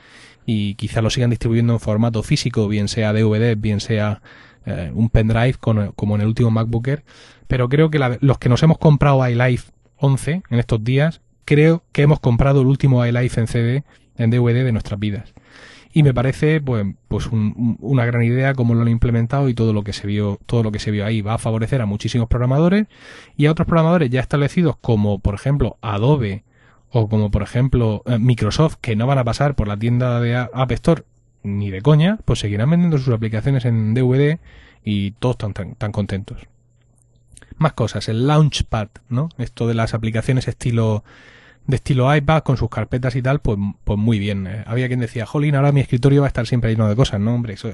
y 0.44 0.74
quizá 0.74 1.02
lo 1.02 1.10
sigan 1.10 1.30
distribuyendo 1.30 1.72
en 1.72 1.80
formato 1.80 2.22
físico, 2.22 2.68
bien 2.68 2.88
sea 2.88 3.12
DVD, 3.12 3.56
bien 3.56 3.80
sea 3.80 4.22
eh, 4.66 4.90
un 4.94 5.10
pendrive, 5.10 5.54
como 5.54 6.14
en 6.14 6.20
el 6.20 6.26
último 6.26 6.50
MacBooker, 6.50 7.04
pero 7.46 7.68
creo 7.68 7.90
que 7.90 7.98
los 8.20 8.38
que 8.38 8.48
nos 8.48 8.62
hemos 8.62 8.78
comprado 8.78 9.26
iLife 9.26 9.72
11 9.96 10.42
en 10.50 10.58
estos 10.58 10.84
días, 10.84 11.20
creo 11.44 11.82
que 11.92 12.02
hemos 12.02 12.20
comprado 12.20 12.60
el 12.60 12.66
último 12.66 13.04
iLife 13.04 13.40
en 13.40 13.46
CD, 13.46 13.84
en 14.16 14.30
DVD 14.30 14.64
de 14.64 14.72
nuestras 14.72 15.00
vidas. 15.00 15.32
Y 15.92 16.02
me 16.02 16.12
parece 16.12 16.60
pues, 16.60 16.86
pues 17.08 17.28
una 17.32 18.04
gran 18.04 18.22
idea 18.22 18.54
cómo 18.54 18.74
lo 18.74 18.82
han 18.82 18.88
implementado 18.88 19.48
y 19.48 19.54
todo 19.54 19.72
lo 19.72 19.82
que 19.82 19.94
se 19.94 20.06
vio, 20.06 20.38
todo 20.44 20.62
lo 20.62 20.70
que 20.70 20.78
se 20.78 20.90
vio 20.90 21.06
ahí 21.06 21.22
va 21.22 21.34
a 21.34 21.38
favorecer 21.38 21.80
a 21.80 21.86
muchísimos 21.86 22.28
programadores 22.28 22.86
y 23.36 23.46
a 23.46 23.50
otros 23.50 23.66
programadores 23.66 24.10
ya 24.10 24.20
establecidos 24.20 24.76
como 24.76 25.18
por 25.18 25.34
ejemplo 25.34 25.78
Adobe 25.80 26.44
o 26.90 27.08
como 27.08 27.30
por 27.30 27.42
ejemplo 27.42 28.02
eh, 28.04 28.18
Microsoft 28.18 28.76
que 28.80 28.96
no 28.96 29.06
van 29.06 29.18
a 29.18 29.24
pasar 29.24 29.54
por 29.54 29.66
la 29.66 29.78
tienda 29.78 30.20
de 30.20 30.36
App 30.36 30.72
Store 30.72 31.04
ni 31.56 31.70
de 31.70 31.82
coña, 31.82 32.18
pues 32.24 32.40
seguirán 32.40 32.70
vendiendo 32.70 32.98
sus 32.98 33.14
aplicaciones 33.14 33.64
en 33.64 33.94
DVD 33.94 34.38
y 34.84 35.12
todos 35.12 35.36
están 35.40 35.74
tan 35.74 35.92
contentos. 35.92 36.46
Más 37.56 37.72
cosas, 37.72 38.08
el 38.08 38.26
Launchpad, 38.26 38.88
¿no? 39.08 39.30
Esto 39.38 39.66
de 39.66 39.74
las 39.74 39.94
aplicaciones 39.94 40.46
estilo 40.48 41.02
de 41.68 41.76
estilo 41.76 42.14
iPad 42.14 42.42
con 42.42 42.56
sus 42.56 42.70
carpetas 42.70 43.14
y 43.14 43.20
tal, 43.20 43.40
pues, 43.40 43.58
pues 43.84 43.98
muy 43.98 44.18
bien. 44.18 44.46
Eh, 44.46 44.64
había 44.66 44.88
quien 44.88 45.00
decía, 45.00 45.26
jolín, 45.26 45.54
ahora 45.54 45.70
mi 45.70 45.80
escritorio 45.80 46.22
va 46.22 46.26
a 46.26 46.28
estar 46.28 46.46
siempre 46.46 46.70
lleno 46.70 46.88
de 46.88 46.96
cosas, 46.96 47.20
no, 47.20 47.34
hombre, 47.34 47.54
eso 47.54 47.70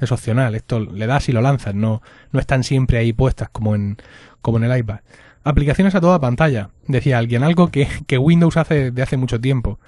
es, 0.00 0.12
opcional, 0.12 0.56
esto 0.56 0.80
le 0.80 1.06
das 1.06 1.28
y 1.28 1.32
lo 1.32 1.40
lanzas, 1.40 1.72
no, 1.72 2.02
no 2.32 2.40
están 2.40 2.64
siempre 2.64 2.98
ahí 2.98 3.12
puestas 3.12 3.48
como 3.50 3.76
en, 3.76 3.98
como 4.42 4.58
en 4.58 4.64
el 4.64 4.76
iPad. 4.76 4.98
Aplicaciones 5.44 5.94
a 5.94 6.00
toda 6.00 6.20
pantalla, 6.20 6.70
decía 6.88 7.18
alguien, 7.18 7.44
algo 7.44 7.70
que, 7.70 7.86
que 8.08 8.18
Windows 8.18 8.56
hace 8.56 8.90
de 8.90 9.02
hace 9.02 9.16
mucho 9.16 9.40
tiempo. 9.40 9.78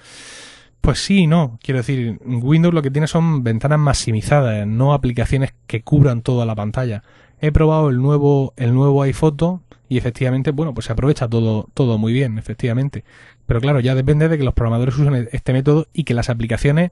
Pues 0.81 0.99
sí, 0.99 1.27
no, 1.27 1.59
quiero 1.61 1.79
decir, 1.79 2.19
Windows 2.25 2.73
lo 2.73 2.81
que 2.81 2.91
tiene 2.91 3.07
son 3.07 3.43
ventanas 3.43 3.79
maximizadas, 3.79 4.65
no 4.65 4.93
aplicaciones 4.93 5.53
que 5.67 5.81
cubran 5.81 6.21
toda 6.21 6.45
la 6.45 6.55
pantalla 6.55 7.03
he 7.41 7.51
probado 7.51 7.89
el 7.89 7.97
nuevo, 7.97 8.53
el 8.57 8.73
nuevo 8.73 9.03
iPhoto 9.03 9.61
y 9.87 9.97
efectivamente, 9.97 10.51
bueno, 10.51 10.73
pues 10.73 10.85
se 10.85 10.93
aprovecha 10.93 11.27
todo, 11.27 11.67
todo 11.73 11.97
muy 11.97 12.13
bien, 12.13 12.37
efectivamente. 12.37 13.03
Pero 13.45 13.59
claro, 13.59 13.79
ya 13.79 13.95
depende 13.95 14.29
de 14.29 14.37
que 14.37 14.43
los 14.43 14.53
programadores 14.53 14.97
usen 14.97 15.29
este 15.31 15.53
método 15.53 15.87
y 15.93 16.03
que 16.03 16.13
las 16.13 16.29
aplicaciones 16.29 16.91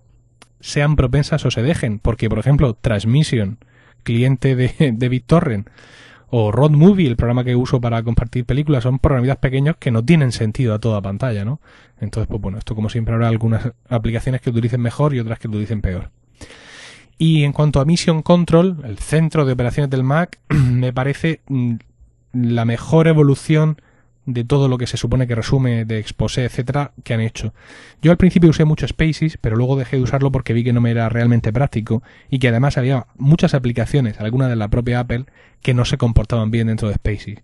sean 0.59 0.95
propensas 0.95 1.45
o 1.45 1.51
se 1.51 1.61
dejen. 1.61 1.99
Porque, 1.99 2.29
por 2.29 2.39
ejemplo, 2.39 2.73
Transmission, 2.73 3.59
cliente 4.03 4.55
de, 4.55 4.73
de 4.93 5.09
BitTorrent, 5.09 5.69
o 6.29 6.51
Rod 6.51 6.71
Movie, 6.71 7.07
el 7.07 7.15
programa 7.15 7.43
que 7.43 7.55
uso 7.55 7.79
para 7.79 8.03
compartir 8.03 8.45
películas, 8.45 8.83
son 8.83 8.99
programitas 8.99 9.37
pequeños 9.37 9.77
que 9.77 9.91
no 9.91 10.03
tienen 10.03 10.31
sentido 10.31 10.73
a 10.73 10.79
toda 10.79 11.01
pantalla, 11.01 11.45
¿no? 11.45 11.61
Entonces, 11.99 12.27
pues 12.27 12.41
bueno, 12.41 12.57
esto 12.57 12.75
como 12.75 12.89
siempre 12.89 13.13
habrá 13.13 13.29
algunas 13.29 13.71
aplicaciones 13.89 14.41
que 14.41 14.49
utilicen 14.49 14.81
mejor 14.81 15.13
y 15.13 15.19
otras 15.19 15.39
que 15.39 15.47
utilicen 15.47 15.81
peor. 15.81 16.11
Y 17.17 17.43
en 17.43 17.53
cuanto 17.53 17.79
a 17.79 17.85
Mission 17.85 18.21
Control, 18.21 18.77
el 18.83 18.99
centro 18.99 19.45
de 19.45 19.53
operaciones 19.53 19.89
del 19.89 20.03
Mac, 20.03 20.39
me 20.49 20.93
parece 20.93 21.41
mm, 21.47 21.75
la 22.33 22.65
mejor 22.65 23.07
evolución 23.07 23.81
de 24.27 24.43
todo 24.43 24.67
lo 24.67 24.77
que 24.77 24.85
se 24.85 24.97
supone 24.97 25.25
que 25.25 25.33
resume 25.33 25.85
de 25.85 25.97
Exposé, 25.97 26.45
etcétera, 26.45 26.91
que 27.03 27.15
han 27.15 27.21
hecho. 27.21 27.55
Yo 28.03 28.11
al 28.11 28.17
principio 28.17 28.51
usé 28.51 28.63
mucho 28.63 28.87
Spaces, 28.87 29.39
pero 29.41 29.55
luego 29.55 29.75
dejé 29.75 29.97
de 29.97 30.03
usarlo 30.03 30.31
porque 30.31 30.53
vi 30.53 30.63
que 30.63 30.73
no 30.73 30.81
me 30.81 30.91
era 30.91 31.09
realmente 31.09 31.51
práctico 31.51 32.03
y 32.29 32.37
que 32.37 32.49
además 32.49 32.77
había 32.77 33.07
muchas 33.17 33.55
aplicaciones, 33.55 34.19
algunas 34.19 34.49
de 34.49 34.55
la 34.55 34.67
propia 34.67 34.99
Apple, 34.99 35.25
que 35.63 35.73
no 35.73 35.83
se 35.83 35.97
comportaban 35.97 36.51
bien 36.51 36.67
dentro 36.67 36.87
de 36.89 36.93
Spaces. 36.93 37.39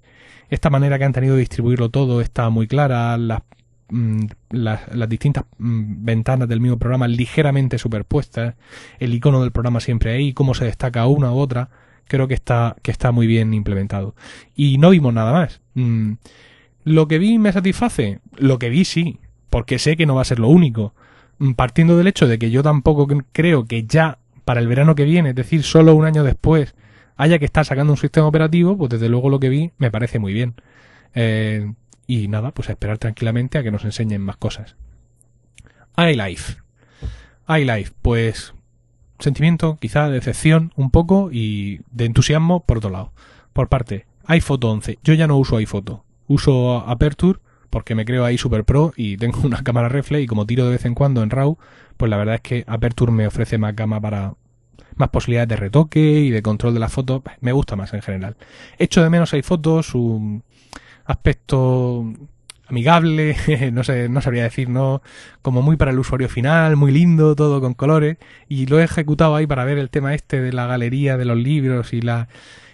Esta 0.50 0.70
manera 0.70 1.00
que 1.00 1.06
han 1.06 1.14
tenido 1.14 1.34
de 1.34 1.40
distribuirlo 1.40 1.90
todo 1.90 2.22
está 2.22 2.50
muy 2.52 2.68
clara, 2.68 3.18
las 3.18 3.42
Mm, 3.90 4.26
las, 4.50 4.90
distintas 5.08 5.46
mm, 5.60 6.04
ventanas 6.04 6.48
del 6.48 6.60
mismo 6.60 6.80
programa 6.80 7.08
ligeramente 7.08 7.78
superpuestas, 7.78 8.56
el 8.98 9.14
icono 9.14 9.42
del 9.42 9.52
programa 9.52 9.80
siempre 9.82 10.14
ahí, 10.14 10.34
cómo 10.34 10.56
se 10.56 10.66
destaca 10.66 11.06
una 11.06 11.32
u 11.32 11.38
otra, 11.38 11.70
creo 12.08 12.28
que 12.28 12.34
está, 12.34 12.76
que 12.82 12.90
está 12.90 13.12
muy 13.12 13.28
bien 13.28 13.54
implementado. 13.54 14.16
Y 14.56 14.80
no 14.80 14.90
vimos 14.90 15.14
nada 15.14 15.32
más. 15.32 15.62
Mm, 15.76 16.14
¿Lo 16.84 17.08
que 17.08 17.20
vi 17.20 17.40
me 17.40 17.52
satisface? 17.52 18.20
Lo 18.38 18.60
que 18.60 18.70
vi 18.70 18.86
sí, 18.86 19.20
porque 19.50 19.80
sé 19.80 19.96
que 19.96 20.06
no 20.06 20.16
va 20.16 20.22
a 20.22 20.26
ser 20.26 20.40
lo 20.40 20.50
único. 20.50 20.94
Mm, 21.40 21.54
Partiendo 21.54 21.98
del 21.98 22.08
hecho 22.08 22.28
de 22.28 22.40
que 22.40 22.52
yo 22.52 22.64
tampoco 22.64 23.08
creo 23.32 23.66
que 23.66 23.86
ya 23.86 24.20
para 24.46 24.60
el 24.60 24.68
verano 24.68 24.96
que 24.96 25.06
viene, 25.06 25.30
es 25.30 25.36
decir, 25.36 25.64
solo 25.64 25.96
un 25.96 26.06
año 26.06 26.24
después, 26.24 26.76
haya 27.16 27.40
que 27.40 27.46
estar 27.46 27.66
sacando 27.66 27.94
un 27.94 27.98
sistema 27.98 28.28
operativo, 28.28 28.78
pues 28.78 28.90
desde 28.90 29.10
luego 29.10 29.30
lo 29.30 29.40
que 29.40 29.50
vi 29.50 29.72
me 29.78 29.92
parece 29.92 30.20
muy 30.20 30.34
bien. 30.34 30.56
Eh, 31.16 31.72
y 32.08 32.28
nada, 32.28 32.52
pues 32.52 32.70
a 32.70 32.74
esperar 32.74 32.98
tranquilamente 32.98 33.58
a 33.58 33.64
que 33.64 33.72
nos 33.72 33.86
enseñen 33.86 34.22
más 34.22 34.38
cosas. 34.38 34.76
iLife. 35.98 36.58
iLife, 37.48 37.94
pues 38.02 38.54
sentimiento, 39.20 39.78
quizá 39.80 40.08
de 40.08 40.16
decepción 40.16 40.74
un 40.76 40.92
poco 40.92 41.30
y 41.32 41.82
de 41.92 42.06
entusiasmo 42.06 42.66
por 42.66 42.78
otro 42.80 42.90
lado. 42.90 43.14
Por 43.54 43.70
parte, 43.70 44.06
iPhoto 44.26 44.70
11. 44.70 45.00
Yo 45.04 45.14
ya 45.14 45.28
no 45.28 45.38
uso 45.38 45.58
iPhoto. 45.58 46.04
Uso 46.34 46.80
Aperture 46.88 47.40
porque 47.70 47.96
me 47.96 48.06
creo 48.06 48.26
ahí 48.26 48.38
super 48.38 48.64
pro 48.66 48.94
y 48.96 49.18
tengo 49.18 49.42
una 49.44 49.64
cámara 49.64 49.90
reflex 49.90 50.24
y 50.24 50.28
como 50.28 50.46
tiro 50.46 50.66
de 50.66 50.72
vez 50.72 50.86
en 50.86 50.96
cuando 50.96 51.24
en 51.24 51.30
RAW, 51.30 51.58
pues 51.98 52.10
la 52.10 52.18
verdad 52.18 52.36
es 52.36 52.42
que 52.42 52.64
Aperture 52.68 53.12
me 53.12 53.28
ofrece 53.28 53.58
más 53.58 53.76
gama 53.76 54.00
para 54.02 54.34
más 54.96 55.10
posibilidades 55.10 55.50
de 55.50 55.56
retoque 55.56 56.00
y 56.00 56.30
de 56.30 56.42
control 56.42 56.74
de 56.74 56.80
las 56.80 56.92
fotos. 56.92 57.22
Me 57.42 57.52
gusta 57.52 57.76
más 57.76 57.94
en 57.94 58.02
general. 58.02 58.36
Echo 58.78 59.02
de 59.02 59.10
menos 59.10 59.34
iPhoto, 59.34 59.82
su 59.82 60.42
aspecto 61.06 62.06
amigable, 62.68 63.36
no 63.74 63.84
sé, 63.84 64.10
no 64.10 64.22
sabría 64.22 64.44
decir, 64.44 64.70
no, 64.70 65.02
como 65.42 65.62
muy 65.62 65.76
para 65.76 65.92
el 65.92 66.00
usuario 66.00 66.30
final, 66.30 66.76
muy 66.76 66.92
lindo, 66.92 67.36
todo 67.36 67.62
con 67.62 67.74
colores, 67.74 68.18
y 68.48 68.66
lo 68.66 68.80
he 68.80 68.84
ejecutado 68.84 69.36
ahí 69.36 69.48
para 69.48 69.66
ver 69.66 69.78
el 69.78 69.90
tema 69.90 70.14
este 70.14 70.42
de 70.42 70.54
la 70.54 70.66
galería 70.68 71.18
de 71.18 71.26
los 71.26 71.38
libros 71.38 71.94
y 71.94 72.02
la 72.02 72.30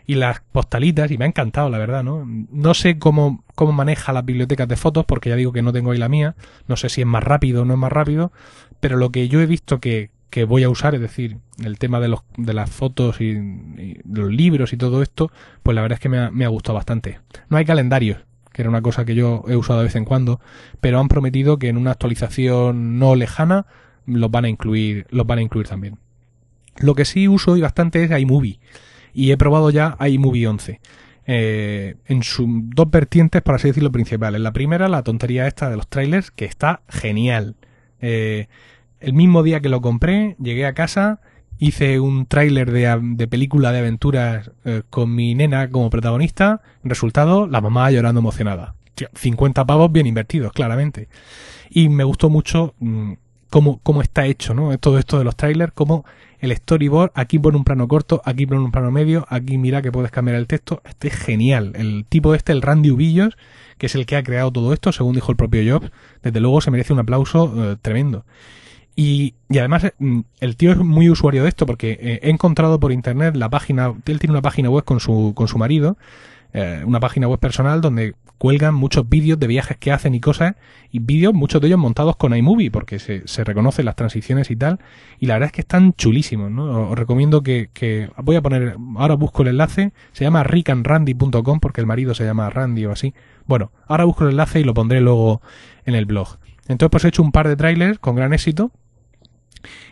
y 0.09 0.15
las 0.15 0.39
postalitas 0.39 1.11
y 1.11 1.19
me 1.19 1.25
ha 1.25 1.27
encantado, 1.27 1.69
la 1.69 1.77
verdad, 1.77 2.03
¿no? 2.03 2.25
No 2.25 2.73
sé 2.73 2.97
cómo, 2.97 3.43
cómo 3.53 3.73
maneja 3.73 4.11
las 4.11 4.25
bibliotecas 4.25 4.67
de 4.67 4.75
fotos, 4.75 5.05
porque 5.05 5.29
ya 5.29 5.35
digo 5.35 5.53
que 5.53 5.61
no 5.61 5.71
tengo 5.71 5.91
ahí 5.91 5.99
la 5.99 6.09
mía, 6.09 6.35
no 6.67 6.77
sé 6.77 6.89
si 6.89 7.01
es 7.01 7.05
más 7.05 7.23
rápido 7.23 7.61
o 7.61 7.65
no 7.65 7.75
es 7.75 7.79
más 7.79 7.91
rápido, 7.91 8.31
pero 8.79 8.97
lo 8.97 9.11
que 9.11 9.29
yo 9.29 9.39
he 9.39 9.45
visto 9.45 9.79
que, 9.79 10.09
que 10.31 10.45
voy 10.45 10.63
a 10.63 10.69
usar, 10.69 10.95
es 10.95 11.01
decir, 11.01 11.37
el 11.63 11.77
tema 11.77 11.99
de, 11.99 12.07
los, 12.07 12.21
de 12.37 12.55
las 12.55 12.71
fotos 12.71 13.21
y, 13.21 13.99
los 14.03 14.31
libros 14.31 14.73
y 14.73 14.77
todo 14.77 15.03
esto, 15.03 15.31
pues 15.61 15.75
la 15.75 15.83
verdad 15.83 15.97
es 15.97 16.01
que 16.01 16.09
me 16.09 16.17
ha, 16.17 16.31
me 16.31 16.43
ha 16.43 16.47
gustado 16.47 16.73
bastante. 16.73 17.19
No 17.47 17.57
hay 17.57 17.65
calendarios, 17.65 18.17
que 18.51 18.63
era 18.63 18.69
una 18.69 18.81
cosa 18.81 19.05
que 19.05 19.13
yo 19.13 19.43
he 19.47 19.55
usado 19.55 19.77
de 19.77 19.85
vez 19.85 19.95
en 19.95 20.05
cuando, 20.05 20.41
pero 20.81 20.99
han 20.99 21.07
prometido 21.07 21.59
que 21.59 21.69
en 21.69 21.77
una 21.77 21.91
actualización 21.91 22.97
no 22.97 23.13
lejana 23.13 23.67
los 24.07 24.31
van 24.31 24.45
a 24.45 24.49
incluir, 24.49 25.05
los 25.11 25.27
van 25.27 25.37
a 25.37 25.43
incluir 25.43 25.67
también. 25.67 25.99
Lo 26.79 26.95
que 26.95 27.05
sí 27.05 27.27
uso 27.27 27.57
y 27.57 27.61
bastante 27.61 28.03
es 28.03 28.19
iMovie 28.19 28.59
y 29.13 29.31
he 29.31 29.37
probado 29.37 29.69
ya 29.69 29.97
iMovie 29.99 30.47
11. 30.47 30.79
Eh, 31.31 31.95
en 32.07 32.23
sus 32.23 32.47
dos 32.49 32.89
vertientes, 32.89 33.41
por 33.43 33.55
así 33.55 33.67
decirlo, 33.67 33.91
principales. 33.91 34.41
La 34.41 34.51
primera, 34.51 34.89
la 34.89 35.03
tontería 35.03 35.45
esta 35.45 35.69
de 35.69 35.77
los 35.77 35.87
trailers, 35.87 36.31
que 36.31 36.45
está 36.45 36.81
genial. 36.89 37.55
Eh, 38.01 38.47
el 38.99 39.13
mismo 39.13 39.43
día 39.43 39.59
que 39.59 39.69
lo 39.69 39.81
compré, 39.81 40.35
llegué 40.39 40.65
a 40.65 40.73
casa, 40.73 41.21
hice 41.59 41.99
un 41.99 42.25
tráiler 42.25 42.71
de, 42.71 42.99
de, 43.15 43.27
película 43.27 43.71
de 43.71 43.79
aventuras 43.79 44.51
eh, 44.65 44.81
con 44.89 45.13
mi 45.13 45.35
nena 45.35 45.69
como 45.69 45.89
protagonista. 45.89 46.61
Resultado, 46.83 47.45
la 47.45 47.61
mamá 47.61 47.91
llorando 47.91 48.19
emocionada. 48.21 48.73
50 49.13 49.65
pavos 49.65 49.91
bien 49.91 50.07
invertidos, 50.07 50.51
claramente. 50.51 51.09
Y 51.69 51.89
me 51.89 52.03
gustó 52.03 52.29
mucho 52.29 52.73
mmm, 52.79 53.13
cómo, 53.49 53.79
cómo 53.83 54.01
está 54.01 54.25
hecho, 54.25 54.53
¿no? 54.53 54.77
Todo 54.79 54.97
esto 54.97 55.17
de 55.17 55.25
los 55.25 55.35
trailers, 55.35 55.73
cómo 55.73 56.05
el 56.39 56.55
storyboard, 56.55 57.11
aquí 57.13 57.37
pone 57.39 57.57
un 57.57 57.63
plano 57.63 57.87
corto, 57.87 58.21
aquí 58.25 58.45
pone 58.45 58.61
un 58.61 58.71
plano 58.71 58.91
medio, 58.91 59.25
aquí 59.29 59.57
mira 59.57 59.81
que 59.81 59.91
puedes 59.91 60.11
cambiar 60.11 60.37
el 60.37 60.47
texto. 60.47 60.81
Este 60.85 61.09
es 61.09 61.15
genial. 61.15 61.73
El 61.75 62.05
tipo 62.07 62.33
este, 62.33 62.51
el 62.51 62.61
Randy 62.61 62.91
Ubillos, 62.91 63.37
que 63.77 63.87
es 63.87 63.95
el 63.95 64.05
que 64.05 64.15
ha 64.15 64.23
creado 64.23 64.51
todo 64.51 64.73
esto, 64.73 64.91
según 64.91 65.15
dijo 65.15 65.31
el 65.31 65.37
propio 65.37 65.61
Jobs, 65.79 65.91
desde 66.23 66.39
luego 66.39 66.61
se 66.61 66.71
merece 66.71 66.93
un 66.93 66.99
aplauso 66.99 67.71
eh, 67.71 67.75
tremendo. 67.81 68.25
Y, 68.95 69.35
y, 69.49 69.59
además 69.59 69.93
el 70.39 70.55
tío 70.57 70.71
es 70.71 70.77
muy 70.77 71.09
usuario 71.09 71.43
de 71.43 71.49
esto 71.49 71.65
porque 71.65 71.97
eh, 72.01 72.19
he 72.21 72.29
encontrado 72.29 72.79
por 72.79 72.91
internet 72.91 73.35
la 73.35 73.49
página, 73.49 73.93
él 74.05 74.19
tiene 74.19 74.31
una 74.31 74.41
página 74.41 74.69
web 74.69 74.83
con 74.83 74.99
su, 74.99 75.33
con 75.35 75.47
su 75.47 75.57
marido, 75.57 75.97
eh, 76.53 76.83
una 76.85 76.99
página 76.99 77.27
web 77.27 77.39
personal 77.39 77.79
donde 77.79 78.15
cuelgan 78.39 78.73
muchos 78.73 79.07
vídeos 79.07 79.37
de 79.37 79.45
viajes 79.45 79.77
que 79.77 79.91
hacen 79.91 80.15
y 80.15 80.19
cosas, 80.19 80.55
y 80.89 80.99
vídeos, 80.99 81.35
muchos 81.35 81.61
de 81.61 81.67
ellos 81.67 81.77
montados 81.77 82.15
con 82.15 82.35
iMovie, 82.35 82.71
porque 82.71 82.97
se, 82.97 83.27
se 83.27 83.43
reconocen 83.43 83.85
las 83.85 83.95
transiciones 83.95 84.49
y 84.49 84.55
tal, 84.55 84.79
y 85.19 85.27
la 85.27 85.35
verdad 85.35 85.47
es 85.47 85.51
que 85.51 85.61
están 85.61 85.93
chulísimos, 85.93 86.49
¿no? 86.49 86.89
Os 86.89 86.97
recomiendo 86.97 87.43
que, 87.43 87.69
que 87.73 88.09
voy 88.17 88.37
a 88.37 88.41
poner, 88.41 88.77
ahora 88.95 89.13
busco 89.13 89.43
el 89.43 89.49
enlace, 89.49 89.91
se 90.13 90.23
llama 90.23 90.43
rickandrandy.com, 90.43 91.59
porque 91.59 91.81
el 91.81 91.87
marido 91.87 92.15
se 92.15 92.23
llama 92.23 92.49
Randy 92.49 92.85
o 92.85 92.91
así. 92.93 93.13
Bueno, 93.45 93.71
ahora 93.87 94.05
busco 94.05 94.23
el 94.23 94.31
enlace 94.31 94.61
y 94.61 94.63
lo 94.63 94.73
pondré 94.73 95.01
luego 95.01 95.41
en 95.85 95.95
el 95.95 96.05
blog. 96.05 96.39
Entonces 96.69 96.91
pues 96.91 97.03
he 97.05 97.09
hecho 97.09 97.23
un 97.23 97.31
par 97.31 97.47
de 97.47 97.57
trailers 97.57 97.99
con 97.99 98.15
gran 98.15 98.31
éxito, 98.31 98.71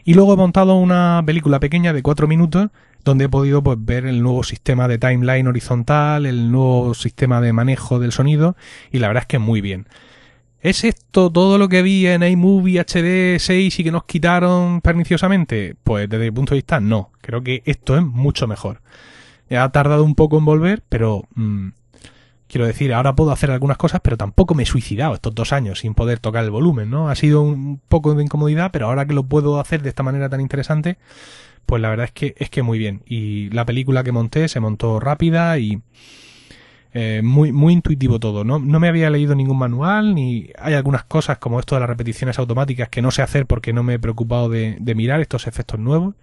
y 0.04 0.14
luego 0.14 0.34
he 0.34 0.38
montado 0.38 0.76
una 0.76 1.22
película 1.26 1.60
pequeña 1.60 1.94
de 1.94 2.04
cuatro 2.04 2.28
minutos 2.28 2.70
donde 3.04 3.26
he 3.26 3.30
podido 3.30 3.64
pues, 3.64 3.78
ver 3.80 4.06
el 4.06 4.22
nuevo 4.22 4.44
sistema 4.44 4.88
de 4.88 4.98
timeline 4.98 5.48
horizontal, 5.48 6.26
el 6.26 6.52
nuevo 6.52 6.94
sistema 6.94 7.40
de 7.42 7.54
manejo 7.54 8.00
del 8.00 8.12
sonido 8.12 8.56
y 8.92 9.00
la 9.00 9.08
verdad 9.08 9.24
es 9.24 9.28
que 9.28 9.40
muy 9.40 9.62
bien. 9.62 9.88
¿Es 10.60 10.84
esto 10.84 11.32
todo 11.32 11.58
lo 11.58 11.70
que 11.70 11.82
vi 11.82 12.08
en 12.08 12.24
iMovie 12.24 12.80
HD 12.80 13.40
6 13.40 13.80
y 13.80 13.84
que 13.84 13.92
nos 13.92 14.06
quitaron 14.06 14.82
perniciosamente? 14.82 15.76
Pues 15.84 16.10
desde 16.10 16.26
mi 16.26 16.32
punto 16.32 16.56
de 16.56 16.58
vista 16.58 16.80
no, 16.80 17.12
creo 17.22 17.44
que 17.44 17.62
esto 17.66 17.96
es 17.96 18.04
mucho 18.04 18.48
mejor. 18.48 18.82
Ha 19.50 19.70
tardado 19.72 20.04
un 20.04 20.16
poco 20.16 20.38
en 20.38 20.46
volver, 20.46 20.84
pero 20.90 21.26
mmm, 21.36 21.70
quiero 22.48 22.66
decir, 22.66 22.94
ahora 22.94 23.16
puedo 23.16 23.32
hacer 23.32 23.52
algunas 23.52 23.78
cosas, 23.78 24.02
pero 24.02 24.18
tampoco 24.18 24.56
me 24.56 24.64
he 24.64 24.66
suicidado 24.66 25.14
estos 25.14 25.36
dos 25.36 25.54
años 25.54 25.80
sin 25.80 25.94
poder 25.94 26.20
tocar 26.20 26.44
el 26.44 26.52
volumen, 26.52 26.90
¿no? 26.90 27.10
Ha 27.10 27.16
sido 27.16 27.42
un 27.42 27.80
poco 27.88 28.14
de 28.16 28.24
incomodidad, 28.24 28.72
pero 28.72 28.88
ahora 28.88 29.06
que 29.06 29.14
lo 29.14 29.24
puedo 29.24 29.60
hacer 29.60 29.82
de 29.82 29.90
esta 29.90 30.04
manera 30.04 30.30
tan 30.30 30.42
interesante, 30.42 30.98
pues 31.66 31.82
la 31.82 31.90
verdad 31.90 32.06
es 32.06 32.12
que 32.12 32.36
es 32.38 32.50
que 32.50 32.64
muy 32.64 32.80
bien. 32.80 33.04
Y 33.06 33.50
la 33.52 33.66
película 33.66 34.04
que 34.04 34.12
monté 34.12 34.48
se 34.48 34.60
montó 34.60 35.00
rápida 35.00 35.60
y 35.60 35.82
eh, 36.94 37.22
muy, 37.24 37.52
muy 37.52 37.74
intuitivo 37.74 38.20
todo. 38.20 38.44
¿no? 38.44 38.60
no 38.60 38.80
me 38.80 38.88
había 38.88 39.10
leído 39.10 39.36
ningún 39.36 39.58
manual, 39.60 40.16
ni 40.16 40.50
hay 40.58 40.74
algunas 40.74 41.04
cosas 41.04 41.38
como 41.38 41.60
esto 41.60 41.76
de 41.76 41.82
las 41.82 41.90
repeticiones 41.90 42.40
automáticas 42.40 42.90
que 42.90 43.02
no 43.02 43.12
sé 43.12 43.22
hacer 43.22 43.46
porque 43.46 43.74
no 43.74 43.84
me 43.84 43.96
he 43.96 44.00
preocupado 44.00 44.50
de, 44.50 44.78
de 44.80 44.96
mirar 44.96 45.22
estos 45.22 45.48
efectos 45.48 45.80
nuevos. 45.80 46.16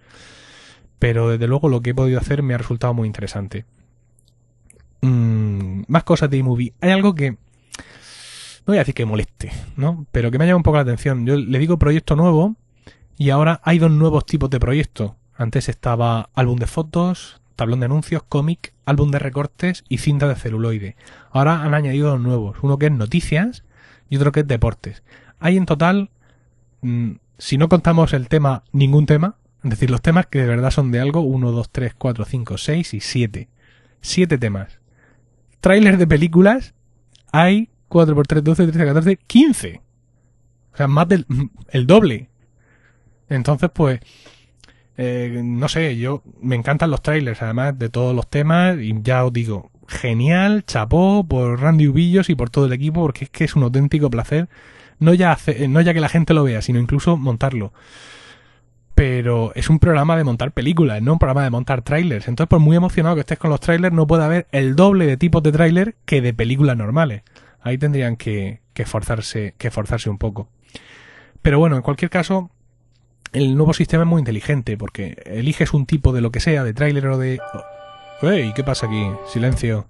Pero 0.99 1.29
desde 1.29 1.47
luego 1.47 1.69
lo 1.69 1.81
que 1.81 1.91
he 1.91 1.95
podido 1.95 2.19
hacer 2.19 2.41
me 2.41 2.55
ha 2.55 2.57
resultado 2.57 2.93
muy 2.93 3.07
interesante. 3.07 3.65
Mm, 5.05 5.83
más 5.87 6.03
cosas 6.03 6.29
de 6.31 6.37
iMovie. 6.37 6.73
Hay 6.81 6.89
algo 6.89 7.13
que 7.13 7.31
no 7.31 7.37
voy 8.71 8.77
a 8.77 8.79
decir 8.79 8.95
que 8.95 9.05
moleste, 9.05 9.51
¿no? 9.77 10.07
Pero 10.11 10.31
que 10.31 10.39
me 10.39 10.45
ha 10.45 10.47
llamado 10.47 10.57
un 10.57 10.63
poco 10.63 10.77
la 10.77 10.81
atención. 10.81 11.25
Yo 11.27 11.37
le 11.37 11.59
digo 11.59 11.77
proyecto 11.77 12.15
nuevo 12.15 12.55
y 13.15 13.29
ahora 13.29 13.61
hay 13.63 13.77
dos 13.77 13.91
nuevos 13.91 14.25
tipos 14.25 14.49
de 14.49 14.59
proyectos. 14.59 15.11
Antes 15.35 15.69
estaba 15.69 16.29
álbum 16.33 16.57
de 16.57 16.65
fotos, 16.65 17.39
tablón 17.55 17.81
de 17.81 17.85
anuncios, 17.85 18.23
cómic, 18.23 18.73
álbum 18.85 19.11
de 19.11 19.19
recortes 19.19 19.83
y 19.89 19.99
cinta 19.99 20.27
de 20.27 20.35
celuloide. 20.35 20.95
Ahora 21.29 21.61
han 21.61 21.75
añadido 21.75 22.09
dos 22.09 22.21
nuevos, 22.21 22.57
uno 22.63 22.79
que 22.79 22.87
es 22.87 22.91
noticias 22.91 23.63
y 24.09 24.15
otro 24.15 24.31
que 24.31 24.39
es 24.39 24.47
deportes. 24.47 25.03
Hay 25.39 25.57
en 25.57 25.67
total, 25.67 26.09
mmm, 26.81 27.11
si 27.37 27.59
no 27.59 27.69
contamos 27.69 28.13
el 28.13 28.27
tema, 28.27 28.63
ningún 28.71 29.05
tema, 29.05 29.35
es 29.63 29.69
decir, 29.69 29.91
los 29.91 30.01
temas 30.01 30.25
que 30.25 30.39
de 30.39 30.47
verdad 30.47 30.71
son 30.71 30.91
de 30.91 30.99
algo, 30.99 31.21
1, 31.21 31.51
2, 31.51 31.69
3, 31.71 31.93
4, 31.95 32.25
5, 32.25 32.57
6 32.57 32.93
y 32.95 32.99
7. 32.99 33.49
7 34.01 34.37
temas. 34.37 34.79
Trailers 35.59 35.97
de 35.97 36.07
películas, 36.07 36.73
hay 37.31 37.69
4 37.87 38.15
por 38.15 38.27
3, 38.27 38.43
12, 38.43 38.67
13, 38.67 38.85
14, 38.85 39.17
15. 39.17 39.81
O 40.73 40.77
sea, 40.77 40.87
más 40.87 41.07
del 41.07 41.25
el 41.69 41.87
doble. 41.87 42.29
Entonces, 43.29 43.69
pues, 43.73 43.99
eh, 44.97 45.41
no 45.43 45.67
sé, 45.67 45.97
yo 45.97 46.23
me 46.41 46.55
encantan 46.55 46.91
los 46.91 47.01
trailers, 47.01 47.41
además 47.41 47.77
de 47.77 47.89
todos 47.89 48.15
los 48.15 48.29
temas, 48.29 48.77
y 48.79 48.93
ya 49.01 49.25
os 49.25 49.33
digo, 49.33 49.71
genial, 49.87 50.63
chapó 50.65 51.25
por 51.27 51.61
Randy 51.61 51.87
Ubillos 51.87 52.29
y 52.29 52.35
por 52.35 52.49
todo 52.49 52.65
el 52.65 52.73
equipo, 52.73 53.01
porque 53.01 53.25
es 53.25 53.29
que 53.29 53.43
es 53.43 53.55
un 53.55 53.63
auténtico 53.63 54.09
placer, 54.09 54.49
no 54.99 55.13
ya, 55.13 55.31
hace, 55.31 55.67
no 55.67 55.81
ya 55.81 55.93
que 55.93 55.99
la 55.99 56.09
gente 56.09 56.33
lo 56.33 56.43
vea, 56.43 56.61
sino 56.61 56.79
incluso 56.79 57.17
montarlo. 57.17 57.73
Pero 58.95 59.51
es 59.55 59.69
un 59.69 59.79
programa 59.79 60.15
de 60.15 60.23
montar 60.23 60.53
películas, 60.53 61.01
no 61.01 61.13
un 61.13 61.19
programa 61.19 61.43
de 61.43 61.49
montar 61.49 61.81
trailers. 61.81 62.27
Entonces, 62.27 62.49
por 62.49 62.59
muy 62.59 62.77
emocionado 62.77 63.15
que 63.15 63.21
estés 63.21 63.37
con 63.37 63.49
los 63.49 63.59
trailers, 63.59 63.93
no 63.93 64.07
puede 64.07 64.23
haber 64.23 64.47
el 64.51 64.75
doble 64.75 65.05
de 65.05 65.17
tipos 65.17 65.43
de 65.43 65.51
trailer 65.51 65.95
que 66.05 66.21
de 66.21 66.33
películas 66.33 66.77
normales. 66.77 67.23
Ahí 67.61 67.77
tendrían 67.77 68.15
que, 68.15 68.61
que 68.73 68.83
esforzarse, 68.83 69.53
que 69.57 69.67
esforzarse 69.67 70.09
un 70.09 70.17
poco. 70.17 70.49
Pero 71.41 71.59
bueno, 71.59 71.75
en 71.75 71.81
cualquier 71.81 72.09
caso, 72.09 72.49
el 73.33 73.55
nuevo 73.55 73.73
sistema 73.73 74.03
es 74.03 74.09
muy 74.09 74.19
inteligente 74.19 74.77
porque 74.77 75.21
eliges 75.25 75.73
un 75.73 75.85
tipo 75.85 76.13
de 76.13 76.21
lo 76.21 76.31
que 76.31 76.39
sea, 76.39 76.63
de 76.63 76.73
tráiler 76.73 77.07
o 77.07 77.17
de... 77.17 77.39
¡Ey! 78.21 78.53
¿Qué 78.55 78.63
pasa 78.63 78.87
aquí? 78.87 79.05
Silencio. 79.27 79.87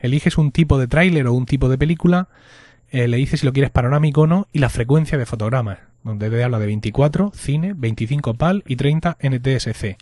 Eliges 0.00 0.36
un 0.36 0.50
tipo 0.50 0.78
de 0.78 0.88
tráiler 0.88 1.26
o 1.28 1.32
un 1.32 1.46
tipo 1.46 1.68
de 1.68 1.78
película, 1.78 2.28
eh, 2.90 3.06
le 3.06 3.18
dices 3.18 3.40
si 3.40 3.46
lo 3.46 3.52
quieres 3.52 3.70
panorámico 3.70 4.22
o 4.22 4.26
no 4.26 4.48
y 4.52 4.58
la 4.58 4.68
frecuencia 4.68 5.16
de 5.16 5.26
fotogramas, 5.26 5.78
donde 6.08 6.30
te 6.30 6.42
habla 6.42 6.58
de 6.58 6.66
24, 6.66 7.32
cine, 7.34 7.74
25 7.76 8.34
PAL 8.34 8.64
y 8.66 8.76
30 8.76 9.18
NTSC. 9.20 9.96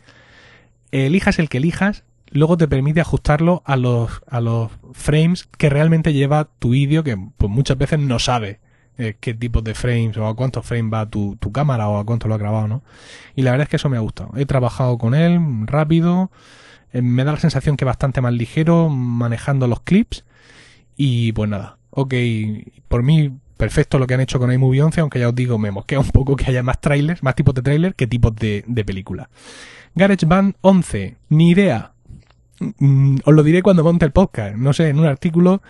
Elijas 0.92 1.38
el 1.38 1.48
que 1.48 1.58
elijas, 1.58 2.04
luego 2.30 2.56
te 2.56 2.68
permite 2.68 3.00
ajustarlo 3.00 3.62
a 3.66 3.76
los, 3.76 4.22
a 4.28 4.40
los 4.40 4.70
frames 4.92 5.48
que 5.58 5.68
realmente 5.68 6.12
lleva 6.12 6.48
tu 6.58 6.70
vídeo, 6.70 7.02
que 7.02 7.18
pues 7.36 7.50
muchas 7.50 7.76
veces 7.76 7.98
no 7.98 8.18
sabe 8.18 8.60
eh, 8.98 9.16
qué 9.20 9.34
tipo 9.34 9.62
de 9.62 9.74
frames 9.74 10.16
o 10.16 10.26
a 10.26 10.36
cuántos 10.36 10.64
frames 10.64 10.92
va 10.92 11.10
tu, 11.10 11.36
tu 11.36 11.50
cámara 11.52 11.88
o 11.88 11.98
a 11.98 12.06
cuánto 12.06 12.28
lo 12.28 12.34
ha 12.34 12.38
grabado, 12.38 12.68
¿no? 12.68 12.82
Y 13.34 13.42
la 13.42 13.50
verdad 13.50 13.64
es 13.64 13.68
que 13.68 13.76
eso 13.76 13.88
me 13.88 13.96
ha 13.96 14.00
gustado. 14.00 14.30
He 14.36 14.46
trabajado 14.46 14.96
con 14.96 15.14
él 15.14 15.40
rápido, 15.66 16.30
eh, 16.92 17.02
me 17.02 17.24
da 17.24 17.32
la 17.32 17.38
sensación 17.40 17.76
que 17.76 17.84
bastante 17.84 18.20
más 18.20 18.32
ligero 18.32 18.88
manejando 18.88 19.66
los 19.66 19.80
clips 19.80 20.24
y 20.96 21.32
pues 21.32 21.50
nada, 21.50 21.78
ok, 21.90 22.14
por 22.88 23.02
mí 23.02 23.32
perfecto 23.56 23.98
lo 23.98 24.06
que 24.06 24.14
han 24.14 24.20
hecho 24.20 24.38
con 24.38 24.52
iMovie 24.52 24.82
11, 24.82 25.00
aunque 25.00 25.18
ya 25.18 25.28
os 25.28 25.34
digo, 25.34 25.58
me 25.58 25.70
mosquea 25.70 26.00
un 26.00 26.10
poco 26.10 26.36
que 26.36 26.46
haya 26.46 26.62
más 26.62 26.80
trailers, 26.80 27.22
más 27.22 27.34
tipos 27.34 27.54
de 27.54 27.62
trailer 27.62 27.94
que 27.94 28.06
tipos 28.06 28.34
de, 28.36 28.64
de 28.66 28.84
película. 28.84 29.28
GarageBand 29.94 30.56
11, 30.60 31.16
ni 31.30 31.50
idea. 31.50 31.92
Mm, 32.78 33.18
os 33.24 33.34
lo 33.34 33.42
diré 33.42 33.62
cuando 33.62 33.84
monte 33.84 34.04
el 34.04 34.12
podcast, 34.12 34.56
no 34.56 34.72
sé, 34.72 34.88
en 34.88 34.98
un 34.98 35.06
artículo 35.06 35.62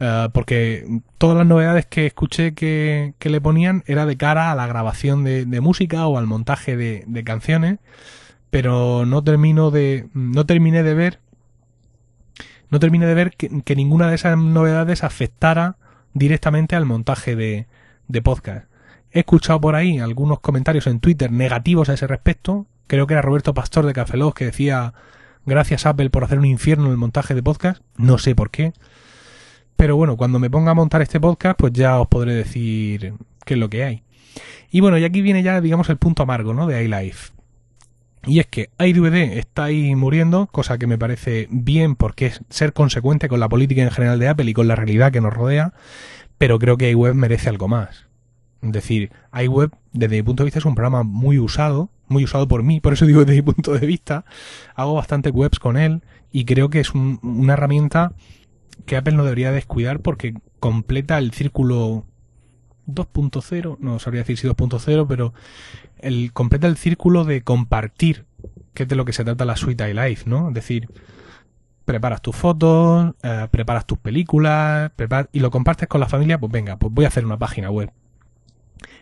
eh, 0.00 0.28
porque 0.32 1.00
todas 1.18 1.36
las 1.36 1.46
novedades 1.46 1.84
que 1.84 2.06
escuché 2.06 2.54
que, 2.54 3.12
le 3.20 3.40
ponían 3.42 3.84
era 3.86 4.06
de 4.06 4.16
cara 4.16 4.50
a 4.50 4.54
la 4.54 4.66
grabación 4.66 5.24
de, 5.24 5.60
música 5.60 6.06
o 6.06 6.16
al 6.16 6.26
montaje 6.26 6.74
de, 6.76 7.24
canciones, 7.24 7.78
pero 8.48 9.04
no 9.04 9.22
termino 9.22 9.70
de, 9.70 10.08
no 10.14 10.46
terminé 10.46 10.82
de 10.82 10.94
ver, 10.94 11.20
no 12.70 12.80
terminé 12.80 13.06
de 13.06 13.14
ver 13.14 13.32
que, 13.36 13.76
ninguna 13.76 14.08
de 14.08 14.14
esas 14.14 14.38
novedades 14.38 15.04
afectara 15.04 15.76
directamente 16.12 16.76
al 16.76 16.86
montaje 16.86 17.36
de, 17.36 17.66
de 18.08 18.22
podcast. 18.22 18.66
He 19.12 19.20
escuchado 19.20 19.60
por 19.60 19.74
ahí 19.74 19.98
algunos 19.98 20.40
comentarios 20.40 20.86
en 20.86 21.00
Twitter 21.00 21.32
negativos 21.32 21.88
a 21.88 21.94
ese 21.94 22.06
respecto. 22.06 22.66
Creo 22.86 23.06
que 23.06 23.14
era 23.14 23.22
Roberto 23.22 23.54
Pastor 23.54 23.86
de 23.86 23.92
Cafelós 23.92 24.34
que 24.34 24.44
decía 24.44 24.94
gracias 25.46 25.86
Apple 25.86 26.10
por 26.10 26.24
hacer 26.24 26.38
un 26.38 26.44
infierno 26.44 26.86
en 26.86 26.92
el 26.92 26.96
montaje 26.96 27.34
de 27.34 27.42
podcast. 27.42 27.82
No 27.96 28.18
sé 28.18 28.34
por 28.34 28.50
qué. 28.50 28.72
Pero 29.76 29.96
bueno, 29.96 30.16
cuando 30.16 30.38
me 30.38 30.50
ponga 30.50 30.72
a 30.72 30.74
montar 30.74 31.02
este 31.02 31.18
podcast, 31.18 31.58
pues 31.58 31.72
ya 31.72 31.98
os 32.00 32.06
podré 32.06 32.34
decir 32.34 33.14
qué 33.44 33.54
es 33.54 33.60
lo 33.60 33.70
que 33.70 33.84
hay. 33.84 34.02
Y 34.70 34.80
bueno, 34.80 34.98
y 34.98 35.04
aquí 35.04 35.22
viene 35.22 35.42
ya, 35.42 35.60
digamos, 35.60 35.88
el 35.88 35.96
punto 35.96 36.22
amargo, 36.22 36.54
¿no? 36.54 36.66
De 36.66 36.84
iLife. 36.84 37.32
Y 38.26 38.38
es 38.38 38.46
que 38.46 38.70
iDVD 38.78 39.38
está 39.38 39.64
ahí 39.64 39.94
muriendo, 39.94 40.46
cosa 40.48 40.78
que 40.78 40.86
me 40.86 40.98
parece 40.98 41.48
bien 41.50 41.96
porque 41.96 42.26
es 42.26 42.42
ser 42.50 42.72
consecuente 42.72 43.28
con 43.28 43.40
la 43.40 43.48
política 43.48 43.82
en 43.82 43.90
general 43.90 44.18
de 44.18 44.28
Apple 44.28 44.50
y 44.50 44.54
con 44.54 44.68
la 44.68 44.76
realidad 44.76 45.10
que 45.10 45.22
nos 45.22 45.32
rodea, 45.32 45.72
pero 46.36 46.58
creo 46.58 46.76
que 46.76 46.90
iWeb 46.90 47.14
merece 47.14 47.48
algo 47.48 47.68
más. 47.68 48.06
Es 48.62 48.72
decir, 48.72 49.10
iWeb, 49.32 49.70
desde 49.92 50.16
mi 50.16 50.22
punto 50.22 50.42
de 50.42 50.46
vista, 50.46 50.58
es 50.58 50.66
un 50.66 50.74
programa 50.74 51.02
muy 51.02 51.38
usado, 51.38 51.88
muy 52.08 52.24
usado 52.24 52.46
por 52.46 52.62
mí, 52.62 52.80
por 52.80 52.92
eso 52.92 53.06
digo 53.06 53.24
desde 53.24 53.42
mi 53.42 53.52
punto 53.52 53.72
de 53.72 53.86
vista. 53.86 54.26
Hago 54.74 54.94
bastantes 54.94 55.32
webs 55.32 55.58
con 55.58 55.78
él 55.78 56.02
y 56.30 56.44
creo 56.44 56.68
que 56.68 56.80
es 56.80 56.92
una 56.94 57.54
herramienta 57.54 58.12
que 58.84 58.96
Apple 58.96 59.14
no 59.14 59.24
debería 59.24 59.52
descuidar 59.52 60.00
porque 60.00 60.34
completa 60.58 61.16
el 61.16 61.32
círculo 61.32 62.04
2.0, 62.92 63.78
no 63.78 63.98
sabría 63.98 64.22
decir 64.22 64.38
si 64.38 64.46
2.0, 64.46 65.06
pero 65.08 65.34
el, 65.98 66.32
completa 66.32 66.66
el 66.66 66.76
círculo 66.76 67.24
de 67.24 67.42
compartir, 67.42 68.24
que 68.74 68.84
es 68.84 68.88
de 68.88 68.96
lo 68.96 69.04
que 69.04 69.12
se 69.12 69.24
trata 69.24 69.44
la 69.44 69.56
suite 69.56 69.88
iLife, 69.88 70.28
¿no? 70.28 70.48
Es 70.48 70.54
decir, 70.54 70.88
preparas 71.84 72.22
tus 72.22 72.36
fotos, 72.36 73.14
eh, 73.22 73.48
preparas 73.50 73.86
tus 73.86 73.98
películas, 73.98 74.92
y 75.32 75.40
lo 75.40 75.50
compartes 75.50 75.88
con 75.88 76.00
la 76.00 76.08
familia, 76.08 76.38
pues 76.38 76.52
venga, 76.52 76.76
pues 76.76 76.92
voy 76.92 77.04
a 77.04 77.08
hacer 77.08 77.24
una 77.24 77.38
página 77.38 77.70
web. 77.70 77.90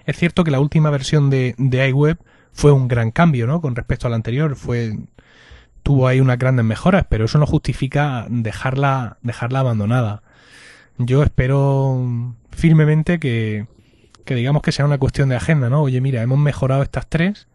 Es 0.06 0.16
cierto 0.16 0.44
que 0.44 0.50
la 0.50 0.60
última 0.60 0.90
versión 0.90 1.30
de, 1.30 1.54
de 1.58 1.88
iWeb 1.88 2.18
fue 2.52 2.72
un 2.72 2.88
gran 2.88 3.10
cambio, 3.10 3.46
¿no? 3.46 3.60
Con 3.60 3.76
respecto 3.76 4.06
a 4.06 4.10
la 4.10 4.16
anterior, 4.16 4.56
fue 4.56 4.96
tuvo 5.88 6.06
ahí 6.06 6.20
unas 6.20 6.38
grandes 6.38 6.66
mejoras, 6.66 7.06
pero 7.08 7.24
eso 7.24 7.38
no 7.38 7.46
justifica 7.46 8.26
dejarla, 8.28 9.16
dejarla 9.22 9.60
abandonada. 9.60 10.22
Yo 10.98 11.22
espero 11.22 12.34
firmemente 12.50 13.18
que, 13.18 13.66
que 14.28 14.34
digamos 14.34 14.60
que 14.60 14.72
sea 14.72 14.84
una 14.84 14.98
cuestión 14.98 15.30
de 15.30 15.36
agenda, 15.36 15.70
¿no? 15.70 15.80
Oye, 15.80 16.02
mira, 16.02 16.20
hemos 16.20 16.38
mejorado 16.38 16.82
estas 16.82 17.06
tres, 17.08 17.48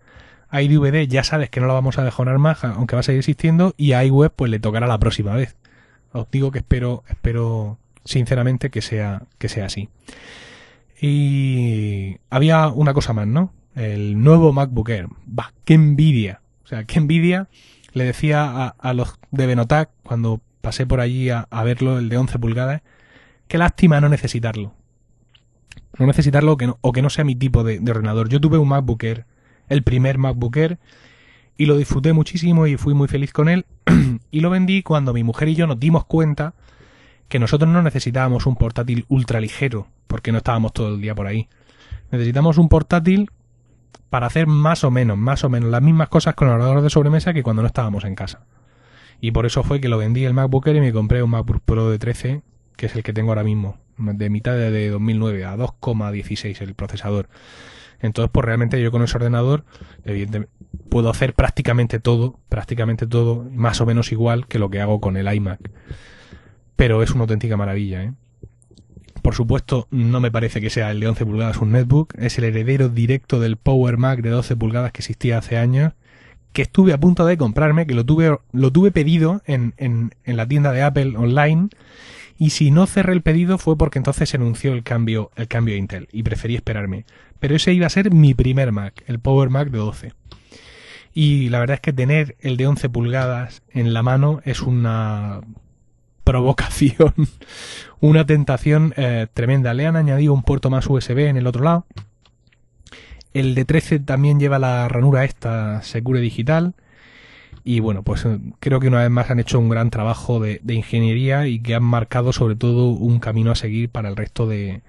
a 0.49 0.63
iDVD 0.63 1.07
ya 1.07 1.23
sabes 1.23 1.51
que 1.51 1.59
no 1.59 1.67
la 1.67 1.73
vamos 1.73 1.99
a 1.99 2.01
mejorar 2.01 2.39
más, 2.39 2.63
aunque 2.63 2.95
va 2.95 3.01
a 3.01 3.03
seguir 3.03 3.19
existiendo, 3.19 3.75
y 3.77 3.91
a 3.91 4.03
iWeb 4.03 4.31
pues 4.35 4.49
le 4.49 4.57
tocará 4.57 4.87
la 4.87 4.97
próxima 4.97 5.35
vez. 5.35 5.55
Os 6.13 6.31
digo 6.31 6.49
que 6.49 6.57
espero, 6.57 7.03
espero 7.07 7.77
sinceramente 8.05 8.71
que 8.71 8.81
sea, 8.81 9.21
que 9.37 9.49
sea 9.49 9.67
así. 9.67 9.89
Y 10.99 12.17
había 12.31 12.69
una 12.69 12.95
cosa 12.95 13.13
más, 13.13 13.27
¿no? 13.27 13.53
El 13.75 14.23
nuevo 14.23 14.51
MacBook 14.51 14.89
Air. 14.89 15.09
Bah, 15.27 15.53
qué 15.65 15.75
envidia. 15.75 16.41
O 16.63 16.67
sea, 16.67 16.85
qué 16.85 16.97
envidia 16.97 17.49
le 17.93 18.05
decía 18.05 18.65
a, 18.65 18.93
los 18.95 19.19
de 19.29 19.45
Benotac, 19.45 19.91
cuando 20.01 20.41
pasé 20.61 20.87
por 20.87 21.01
allí 21.01 21.29
a, 21.29 21.45
verlo, 21.63 21.99
el 21.99 22.09
de 22.09 22.17
11 22.17 22.39
pulgadas, 22.39 22.81
qué 23.47 23.59
lástima 23.59 24.01
no 24.01 24.09
necesitarlo. 24.09 24.73
No 25.97 26.07
necesitarlo 26.07 26.57
o 26.81 26.91
que 26.91 27.01
no, 27.01 27.09
sea 27.09 27.23
mi 27.23 27.35
tipo 27.35 27.63
de, 27.63 27.79
ordenador. 27.89 28.29
Yo 28.29 28.41
tuve 28.41 28.57
un 28.57 28.67
MacBook 28.67 29.03
Air, 29.03 29.25
el 29.69 29.83
primer 29.83 30.17
MacBook 30.17 30.57
Air, 30.57 30.79
y 31.57 31.67
lo 31.67 31.77
disfruté 31.77 32.13
muchísimo 32.13 32.65
y 32.65 32.77
fui 32.77 32.93
muy 32.93 33.07
feliz 33.07 33.31
con 33.31 33.47
él. 33.49 33.65
y 34.31 34.39
lo 34.39 34.49
vendí 34.49 34.81
cuando 34.81 35.13
mi 35.13 35.23
mujer 35.23 35.49
y 35.49 35.55
yo 35.55 35.67
nos 35.67 35.79
dimos 35.79 36.05
cuenta 36.05 36.53
que 37.27 37.39
nosotros 37.39 37.69
no 37.71 37.81
necesitábamos 37.81 38.45
un 38.45 38.55
portátil 38.55 39.05
ultra 39.07 39.39
ligero, 39.39 39.87
porque 40.07 40.31
no 40.31 40.39
estábamos 40.39 40.73
todo 40.73 40.95
el 40.95 41.01
día 41.01 41.15
por 41.15 41.27
ahí. 41.27 41.47
Necesitamos 42.11 42.57
un 42.57 42.69
portátil 42.69 43.29
para 44.09 44.27
hacer 44.27 44.45
más 44.45 44.83
o 44.83 44.91
menos, 44.91 45.17
más 45.17 45.43
o 45.43 45.49
menos 45.49 45.69
las 45.71 45.81
mismas 45.81 46.09
cosas 46.09 46.35
con 46.35 46.47
el 46.47 46.55
ordenador 46.55 46.83
de 46.83 46.89
sobremesa 46.89 47.33
que 47.33 47.41
cuando 47.41 47.63
no 47.63 47.67
estábamos 47.67 48.03
en 48.03 48.13
casa. 48.13 48.45
Y 49.19 49.31
por 49.31 49.45
eso 49.45 49.63
fue 49.63 49.81
que 49.81 49.89
lo 49.89 49.97
vendí 49.97 50.25
el 50.25 50.33
MacBook 50.33 50.67
Air 50.67 50.75
y 50.75 50.81
me 50.81 50.93
compré 50.93 51.23
un 51.23 51.31
MacBook 51.31 51.61
Pro 51.63 51.89
de 51.89 51.97
13, 51.97 52.43
que 52.75 52.87
es 52.87 52.95
el 52.95 53.03
que 53.03 53.13
tengo 53.13 53.31
ahora 53.31 53.43
mismo, 53.43 53.77
de 53.97 54.29
mitad 54.29 54.53
de 54.53 54.89
2009 54.89 55.45
a 55.45 55.55
2,16 55.57 56.61
el 56.61 56.75
procesador. 56.75 57.29
Entonces, 57.99 58.29
pues 58.33 58.45
realmente 58.45 58.81
yo 58.81 58.91
con 58.91 59.01
ese 59.01 59.15
ordenador, 59.17 59.63
evidentemente, 60.03 60.51
puedo 60.89 61.09
hacer 61.09 61.33
prácticamente 61.33 61.99
todo, 61.99 62.37
prácticamente 62.49 63.07
todo, 63.07 63.45
más 63.51 63.79
o 63.81 63.85
menos 63.85 64.11
igual 64.11 64.47
que 64.47 64.59
lo 64.59 64.69
que 64.69 64.81
hago 64.81 64.99
con 64.99 65.15
el 65.17 65.33
iMac. 65.33 65.71
Pero 66.75 67.01
es 67.01 67.11
una 67.11 67.21
auténtica 67.21 67.55
maravilla, 67.55 68.03
¿eh? 68.03 68.13
Por 69.21 69.35
supuesto, 69.35 69.87
no 69.89 70.19
me 70.19 70.31
parece 70.31 70.59
que 70.59 70.69
sea 70.69 70.91
el 70.91 70.99
de 70.99 71.07
11 71.07 71.25
pulgadas 71.25 71.57
un 71.59 71.71
netbook, 71.71 72.13
es 72.19 72.37
el 72.37 72.43
heredero 72.43 72.89
directo 72.89 73.39
del 73.39 73.55
Power 73.55 73.97
Mac 73.97 74.19
de 74.19 74.29
12 74.29 74.57
pulgadas 74.57 74.91
que 74.91 74.99
existía 74.99 75.37
hace 75.37 75.57
años, 75.57 75.93
que 76.51 76.63
estuve 76.63 76.91
a 76.91 76.99
punto 76.99 77.25
de 77.25 77.37
comprarme, 77.37 77.87
que 77.87 77.93
lo 77.93 78.05
tuve, 78.05 78.37
lo 78.51 78.71
tuve 78.71 78.91
pedido 78.91 79.41
en, 79.45 79.73
en, 79.77 80.13
en 80.25 80.35
la 80.35 80.45
tienda 80.45 80.73
de 80.73 80.83
Apple 80.83 81.15
online, 81.15 81.69
y 82.37 82.51
si 82.51 82.71
no 82.71 82.87
cerré 82.87 83.13
el 83.13 83.21
pedido 83.21 83.57
fue 83.57 83.77
porque 83.77 83.99
entonces 83.99 84.29
se 84.29 84.37
anunció 84.37 84.73
el 84.73 84.83
cambio, 84.83 85.31
el 85.35 85.47
cambio 85.47 85.75
Intel, 85.75 86.07
y 86.11 86.23
preferí 86.23 86.55
esperarme. 86.55 87.05
Pero 87.39 87.55
ese 87.55 87.73
iba 87.73 87.87
a 87.87 87.89
ser 87.89 88.11
mi 88.11 88.33
primer 88.33 88.71
Mac, 88.71 89.03
el 89.07 89.19
Power 89.19 89.49
Mac 89.49 89.69
de 89.69 89.77
12. 89.77 90.13
Y 91.13 91.49
la 91.49 91.59
verdad 91.59 91.75
es 91.75 91.81
que 91.81 91.93
tener 91.93 92.35
el 92.39 92.57
de 92.57 92.67
11 92.67 92.89
pulgadas 92.89 93.61
en 93.69 93.93
la 93.93 94.01
mano 94.01 94.41
es 94.45 94.61
una 94.61 95.41
provocación, 96.23 97.13
una 97.99 98.25
tentación 98.25 98.93
eh, 98.97 99.27
tremenda. 99.33 99.73
Le 99.73 99.85
han 99.85 99.95
añadido 99.95 100.33
un 100.33 100.43
puerto 100.43 100.69
más 100.69 100.87
USB 100.87 101.19
en 101.19 101.37
el 101.37 101.47
otro 101.47 101.63
lado. 101.63 101.85
El 103.33 103.55
de 103.55 103.65
13 103.65 103.99
también 103.99 104.39
lleva 104.39 104.59
la 104.59 104.87
ranura 104.87 105.23
esta 105.23 105.81
Secure 105.81 106.19
Digital. 106.19 106.73
Y 107.63 107.79
bueno, 107.79 108.03
pues 108.03 108.25
eh, 108.25 108.39
creo 108.59 108.79
que 108.79 108.87
una 108.87 109.01
vez 109.01 109.09
más 109.09 109.29
han 109.29 109.39
hecho 109.39 109.59
un 109.59 109.69
gran 109.69 109.89
trabajo 109.89 110.39
de, 110.39 110.61
ingeniería 110.67 111.47
y 111.47 111.59
que 111.59 111.75
han 111.75 111.83
marcado 111.83 112.33
sobre 112.33 112.55
todo 112.55 112.89
un 112.89 113.19
camino 113.19 113.51
a 113.51 113.55
seguir 113.55 113.89
para 113.89 114.09
el 114.09 114.15
resto 114.15 114.47
de, 114.47 114.81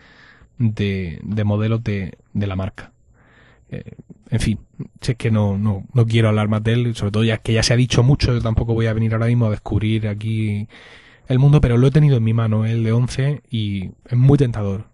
de, 0.59 1.45
modelos 1.45 1.85
de, 1.85 2.19
de, 2.33 2.47
la 2.47 2.57
marca. 2.57 2.93
Eh, 3.71 3.93
en 4.31 4.41
fin, 4.41 4.59
sé 5.01 5.15
que 5.15 5.31
no, 5.31 5.57
no, 5.59 5.85
no 5.93 6.07
quiero 6.07 6.29
hablar 6.29 6.49
más 6.49 6.65
de 6.65 6.73
él, 6.73 6.95
sobre 6.97 7.13
todo 7.13 7.25
ya 7.25 7.39
que 7.39 7.53
ya 7.53 7.63
se 7.63 7.73
ha 7.75 7.77
dicho 7.77 8.03
mucho, 8.03 8.33
yo 8.33 8.41
tampoco 8.41 8.75
voy 8.75 8.87
a 8.87 8.93
venir 8.93 9.13
ahora 9.13 9.27
mismo 9.27 9.47
a 9.47 9.51
descubrir 9.51 10.09
aquí 10.09 10.69
el 11.29 11.39
mundo, 11.39 11.61
pero 11.61 11.77
lo 11.77 11.87
he 11.87 11.91
tenido 11.91 12.17
en 12.17 12.25
mi 12.25 12.35
mano, 12.35 12.67
el 12.67 12.83
de 12.85 12.93
11, 12.93 13.43
y 13.51 13.91
es 14.07 14.17
muy 14.17 14.37
tentador. 14.37 14.87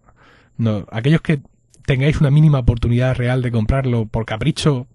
No, 0.58 0.86
aquellos 0.90 1.22
que 1.22 1.40
tengáis 1.86 2.20
una 2.20 2.30
mínima 2.30 2.58
oportunidad 2.58 3.16
real 3.16 3.42
de 3.42 3.50
comprarlo 3.50 4.06
por 4.06 4.26
capricho, 4.26 4.86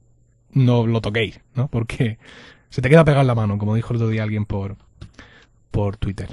no 0.52 0.88
lo 0.88 1.02
toquéis, 1.02 1.42
¿no? 1.56 1.68
Porque 1.68 2.18
se 2.76 2.82
te 2.82 2.90
queda 2.90 3.06
pegado 3.06 3.22
en 3.22 3.28
la 3.28 3.36
mano, 3.36 3.58
como 3.58 3.74
dijo 3.74 3.94
el 3.94 3.96
otro 3.96 4.10
día 4.10 4.24
alguien 4.24 4.46
por, 4.46 4.76
por 5.72 5.96
Twitter. 5.96 6.28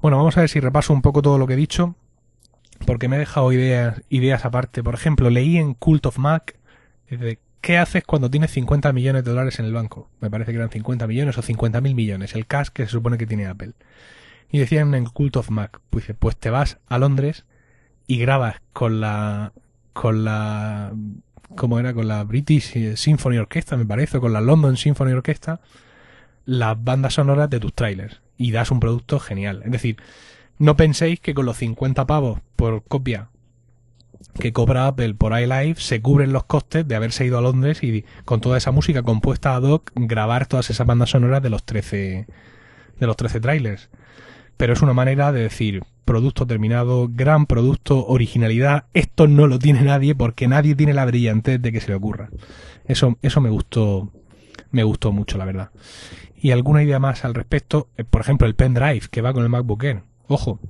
Bueno, 0.00 0.16
vamos 0.16 0.36
a 0.36 0.40
ver 0.42 0.48
si 0.48 0.60
repaso 0.60 0.92
un 0.92 1.02
poco 1.02 1.22
todo 1.22 1.38
lo 1.38 1.48
que 1.48 1.54
he 1.54 1.56
dicho, 1.56 1.96
porque 2.86 3.08
me 3.08 3.16
he 3.16 3.18
dejado 3.18 3.50
ideas, 3.50 4.00
ideas 4.08 4.44
aparte. 4.44 4.84
Por 4.84 4.94
ejemplo, 4.94 5.28
leí 5.28 5.56
en 5.56 5.74
Cult 5.74 6.06
of 6.06 6.18
Mac 6.18 6.56
¿qué 7.60 7.78
haces 7.78 8.04
cuando 8.04 8.30
tienes 8.30 8.52
50 8.52 8.92
millones 8.92 9.24
de 9.24 9.30
dólares 9.32 9.58
en 9.58 9.64
el 9.64 9.72
banco? 9.72 10.08
Me 10.20 10.30
parece 10.30 10.52
que 10.52 10.58
eran 10.58 10.70
50 10.70 11.04
millones 11.08 11.36
o 11.36 11.42
50 11.42 11.80
mil 11.80 11.96
millones, 11.96 12.36
el 12.36 12.46
cash 12.46 12.68
que 12.68 12.84
se 12.84 12.92
supone 12.92 13.18
que 13.18 13.26
tiene 13.26 13.46
Apple. 13.48 13.72
Y 14.52 14.58
decían 14.58 14.94
en 14.94 15.06
Cult 15.06 15.34
of 15.34 15.50
Mac, 15.50 15.80
pues, 15.90 16.04
pues 16.16 16.36
te 16.36 16.48
vas 16.48 16.78
a 16.86 16.98
Londres 16.98 17.44
y 18.06 18.18
grabas 18.18 18.62
con 18.72 19.00
la 19.00 19.52
con 19.92 20.22
la 20.22 20.92
¿cómo 21.54 21.78
era? 21.78 21.94
con 21.94 22.08
la 22.08 22.24
British 22.24 22.96
Symphony 22.96 23.38
Orchestra, 23.38 23.76
me 23.76 23.86
parece, 23.86 24.18
o 24.18 24.20
con 24.20 24.32
la 24.32 24.40
London 24.40 24.76
Symphony 24.76 25.12
Orchestra 25.12 25.60
las 26.46 26.82
bandas 26.82 27.14
sonoras 27.14 27.50
de 27.50 27.60
tus 27.60 27.74
trailers 27.74 28.20
y 28.38 28.52
das 28.52 28.70
un 28.70 28.80
producto 28.80 29.18
genial. 29.18 29.62
Es 29.64 29.72
decir, 29.72 29.96
no 30.58 30.76
penséis 30.76 31.20
que 31.20 31.34
con 31.34 31.44
los 31.44 31.58
50 31.58 32.06
pavos 32.06 32.40
por 32.54 32.82
copia 32.84 33.28
que 34.38 34.52
cobra 34.52 34.86
Apple 34.86 35.14
por 35.14 35.38
iLive 35.38 35.76
se 35.76 36.00
cubren 36.00 36.32
los 36.32 36.44
costes 36.44 36.86
de 36.86 36.94
haberse 36.94 37.26
ido 37.26 37.38
a 37.38 37.42
Londres 37.42 37.82
y 37.82 38.04
con 38.24 38.40
toda 38.40 38.58
esa 38.58 38.70
música 38.70 39.02
compuesta 39.02 39.54
ad 39.54 39.62
hoc 39.62 39.90
grabar 39.94 40.46
todas 40.46 40.70
esas 40.70 40.86
bandas 40.86 41.10
sonoras 41.10 41.42
de 41.42 41.50
los 41.50 41.64
13 41.64 42.26
de 42.98 43.06
los 43.06 43.16
13 43.16 43.40
trailers. 43.40 43.90
Pero 44.56 44.72
es 44.72 44.80
una 44.80 44.94
manera 44.94 45.32
de 45.32 45.42
decir 45.42 45.82
producto 46.06 46.46
terminado, 46.46 47.10
gran 47.12 47.44
producto, 47.44 48.06
originalidad, 48.06 48.84
esto 48.94 49.26
no 49.26 49.46
lo 49.46 49.58
tiene 49.58 49.82
nadie 49.82 50.14
porque 50.14 50.48
nadie 50.48 50.74
tiene 50.74 50.94
la 50.94 51.04
brillantez 51.04 51.60
de 51.60 51.72
que 51.72 51.82
se 51.82 51.88
le 51.88 51.96
ocurra. 51.96 52.30
Eso 52.86 53.18
eso 53.20 53.42
me 53.42 53.50
gustó 53.50 54.10
me 54.70 54.84
gustó 54.84 55.12
mucho, 55.12 55.36
la 55.36 55.44
verdad. 55.44 55.70
Y 56.40 56.52
alguna 56.52 56.82
idea 56.82 56.98
más 56.98 57.24
al 57.24 57.34
respecto, 57.34 57.88
eh, 57.96 58.04
por 58.04 58.20
ejemplo, 58.22 58.46
el 58.46 58.54
pendrive 58.54 59.02
que 59.10 59.20
va 59.20 59.32
con 59.34 59.42
el 59.42 59.48
MacBook 59.48 59.84
Air. 59.84 60.02
Ojo, 60.28 60.60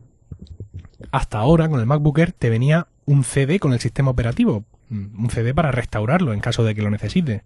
hasta 1.12 1.38
ahora 1.38 1.68
con 1.68 1.80
el 1.80 1.86
MacBook 1.86 2.18
Air 2.18 2.32
te 2.32 2.50
venía 2.50 2.88
un 3.04 3.24
CD 3.24 3.58
con 3.58 3.72
el 3.72 3.80
sistema 3.80 4.10
operativo, 4.10 4.64
mm, 4.88 5.24
un 5.24 5.30
CD 5.30 5.54
para 5.54 5.70
restaurarlo 5.70 6.32
en 6.32 6.40
caso 6.40 6.64
de 6.64 6.74
que 6.74 6.82
lo 6.82 6.90
necesites. 6.90 7.42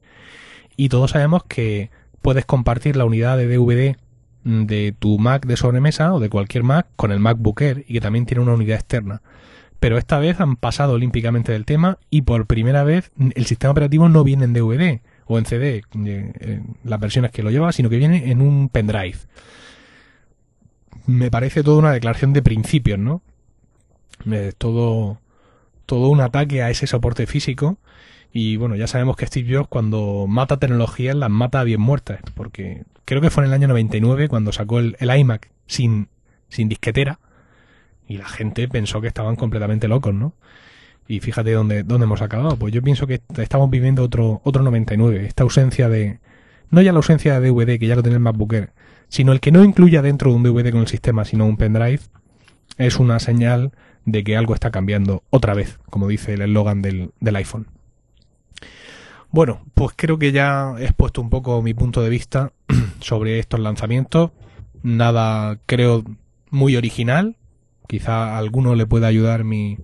Y 0.77 0.89
todos 0.89 1.11
sabemos 1.11 1.45
que 1.45 1.91
puedes 2.23 2.45
compartir 2.45 2.97
la 2.97 3.05
unidad 3.05 3.37
de 3.37 3.47
DVD 3.47 3.97
de 4.45 4.95
tu 4.99 5.19
Mac 5.19 5.47
de 5.47 5.57
sobremesa 5.57 6.15
o 6.15 6.21
de 6.21 6.31
cualquier 6.31 6.65
Mac 6.65 6.87
con 6.97 7.13
el 7.13 7.21
MacBook 7.21 7.61
Air 7.61 7.85
y 7.87 7.95
que 7.95 8.01
también 8.01 8.27
tiene 8.27 8.43
una 8.43 8.55
unidad 8.55 8.77
externa. 8.77 9.23
Pero 9.79 9.97
esta 9.97 10.19
vez 10.19 10.41
han 10.41 10.57
pasado 10.57 10.93
olímpicamente 10.95 11.53
del 11.53 11.65
tema 11.65 11.99
y 12.11 12.23
por 12.23 12.47
primera 12.47 12.85
vez 12.85 13.11
el 13.19 13.47
sistema 13.47 13.73
operativo 13.73 14.09
no 14.09 14.25
viene 14.25 14.45
en 14.45 14.53
DVD 14.53 15.01
o 15.25 15.39
en 15.39 15.47
CD, 15.47 15.83
en 15.95 16.77
las 16.85 17.01
versiones 17.01 17.31
que 17.31 17.43
lo 17.43 17.51
lleva, 17.51 17.73
sino 17.73 17.89
que 17.89 17.97
viene 17.97 18.31
en 18.31 18.43
un 18.43 18.69
pendrive. 18.69 19.19
Me 21.07 21.31
parece 21.31 21.63
toda 21.63 21.79
una 21.79 21.93
declaración 21.93 22.33
de 22.33 22.43
principios, 22.43 22.99
¿no? 22.99 23.23
todo 24.59 25.19
todo 25.91 26.09
un 26.09 26.21
ataque 26.21 26.63
a 26.63 26.71
ese 26.71 26.87
soporte 26.87 27.27
físico. 27.27 27.79
Y 28.33 28.57
bueno, 28.57 28.77
ya 28.77 28.87
sabemos 28.87 29.17
que 29.17 29.27
Steve 29.27 29.57
Jobs 29.57 29.69
cuando 29.69 30.27
mata 30.29 30.59
tecnologías 30.59 31.17
las 31.17 31.31
mata 31.31 31.65
bien 31.65 31.81
muertas, 31.81 32.21
porque 32.35 32.85
creo 33.05 33.21
que 33.21 33.31
fue 33.31 33.45
en 33.45 33.49
el 33.49 33.55
año 33.55 33.69
99 33.69 34.29
cuando 34.29 34.53
sacó 34.53 34.79
el, 34.79 34.97
iMac 35.01 35.51
sin, 35.67 36.09
sin 36.49 36.69
disquetera 36.69 37.19
y 38.07 38.19
la 38.19 38.29
gente 38.29 38.69
pensó 38.69 39.01
que 39.01 39.09
estaban 39.09 39.37
completamente 39.37 39.89
locos, 39.89 40.15
¿no? 40.15 40.35
Y 41.09 41.19
fíjate 41.21 41.53
dónde, 41.53 41.83
dónde 41.83 42.05
hemos 42.05 42.23
acabado. 42.23 42.57
Pues 42.57 42.73
yo 42.73 42.83
pienso 42.83 43.09
que 43.09 43.21
estamos 43.39 43.69
viviendo 43.69 44.05
otro, 44.05 44.41
otro 44.45 44.63
99, 44.63 45.27
esta 45.27 45.43
ausencia 45.43 45.89
de... 45.89 46.21
No 46.71 46.83
ya 46.83 46.93
la 46.93 46.99
ausencia 46.99 47.41
de 47.41 47.51
DVD, 47.51 47.81
que 47.81 47.89
ya 47.89 47.97
lo 47.97 48.03
tiene 48.03 48.17
el 48.17 48.23
MacBook 48.23 48.55
sino 49.09 49.33
el 49.33 49.41
que 49.41 49.51
no 49.51 49.65
incluya 49.65 50.03
dentro 50.03 50.31
de 50.31 50.37
un 50.37 50.45
DVD 50.45 50.71
con 50.71 50.83
el 50.83 50.87
sistema, 50.87 51.25
sino 51.25 51.47
un 51.47 51.57
pendrive, 51.57 52.01
es 52.79 53.01
una 53.01 53.19
señal 53.19 53.73
de 54.05 54.23
que 54.23 54.37
algo 54.37 54.55
está 54.55 54.71
cambiando 54.71 55.25
otra 55.31 55.53
vez, 55.55 55.81
como 55.91 56.07
dice 56.07 56.35
el 56.35 56.43
eslogan 56.43 56.81
del, 56.81 57.11
del 57.19 57.37
iPhone. 57.37 57.67
Bueno, 59.33 59.65
pues 59.75 59.93
creo 59.97 60.19
que 60.19 60.33
ya 60.33 60.75
he 60.79 60.85
expuesto 60.85 61.21
un 61.21 61.31
poco 61.31 61.63
mi 61.63 61.73
punto 61.73 62.03
de 62.03 62.11
vista 62.11 62.53
sobre 63.01 63.39
estos 63.39 63.61
lanzamientos. 63.61 64.33
Nada, 64.83 65.59
creo, 65.67 66.05
muy 66.51 66.77
original. 66.77 67.37
Quizá 67.87 68.35
a 68.35 68.39
alguno 68.39 68.75
le 68.75 68.87
pueda 68.87 69.07
ayudar 69.07 69.45
mi, 69.45 69.79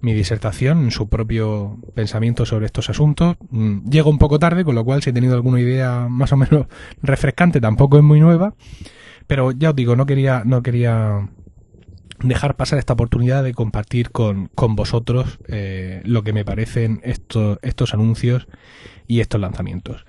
mi 0.00 0.12
disertación 0.12 0.84
en 0.84 0.90
su 0.90 1.08
propio 1.08 1.78
pensamiento 1.94 2.44
sobre 2.44 2.66
estos 2.66 2.90
asuntos. 2.90 3.36
Mm, 3.50 3.88
llego 3.88 4.10
un 4.10 4.18
poco 4.18 4.38
tarde, 4.38 4.64
con 4.64 4.74
lo 4.74 4.84
cual 4.84 5.02
si 5.02 5.10
he 5.10 5.12
tenido 5.14 5.34
alguna 5.34 5.60
idea 5.60 6.08
más 6.10 6.32
o 6.32 6.36
menos 6.36 6.66
refrescante, 7.02 7.60
tampoco 7.60 7.96
es 7.96 8.04
muy 8.04 8.20
nueva. 8.20 8.54
Pero 9.26 9.52
ya 9.52 9.70
os 9.70 9.76
digo, 9.76 9.96
no 9.96 10.04
quería, 10.04 10.42
no 10.44 10.62
quería 10.62 11.30
dejar 12.28 12.56
pasar 12.56 12.78
esta 12.78 12.94
oportunidad 12.94 13.44
de 13.44 13.54
compartir 13.54 14.10
con, 14.10 14.48
con 14.54 14.76
vosotros 14.76 15.38
eh, 15.48 16.02
lo 16.04 16.22
que 16.22 16.32
me 16.32 16.44
parecen 16.44 17.00
estos, 17.04 17.58
estos 17.62 17.94
anuncios 17.94 18.48
y 19.06 19.20
estos 19.20 19.40
lanzamientos. 19.40 20.04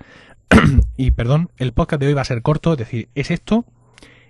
y 0.96 1.10
perdón, 1.12 1.50
el 1.56 1.72
podcast 1.72 2.00
de 2.00 2.08
hoy 2.08 2.14
va 2.14 2.22
a 2.22 2.26
ser 2.26 2.42
corto, 2.42 2.72
es 2.72 2.78
decir, 2.78 3.08
es 3.14 3.30
esto 3.30 3.64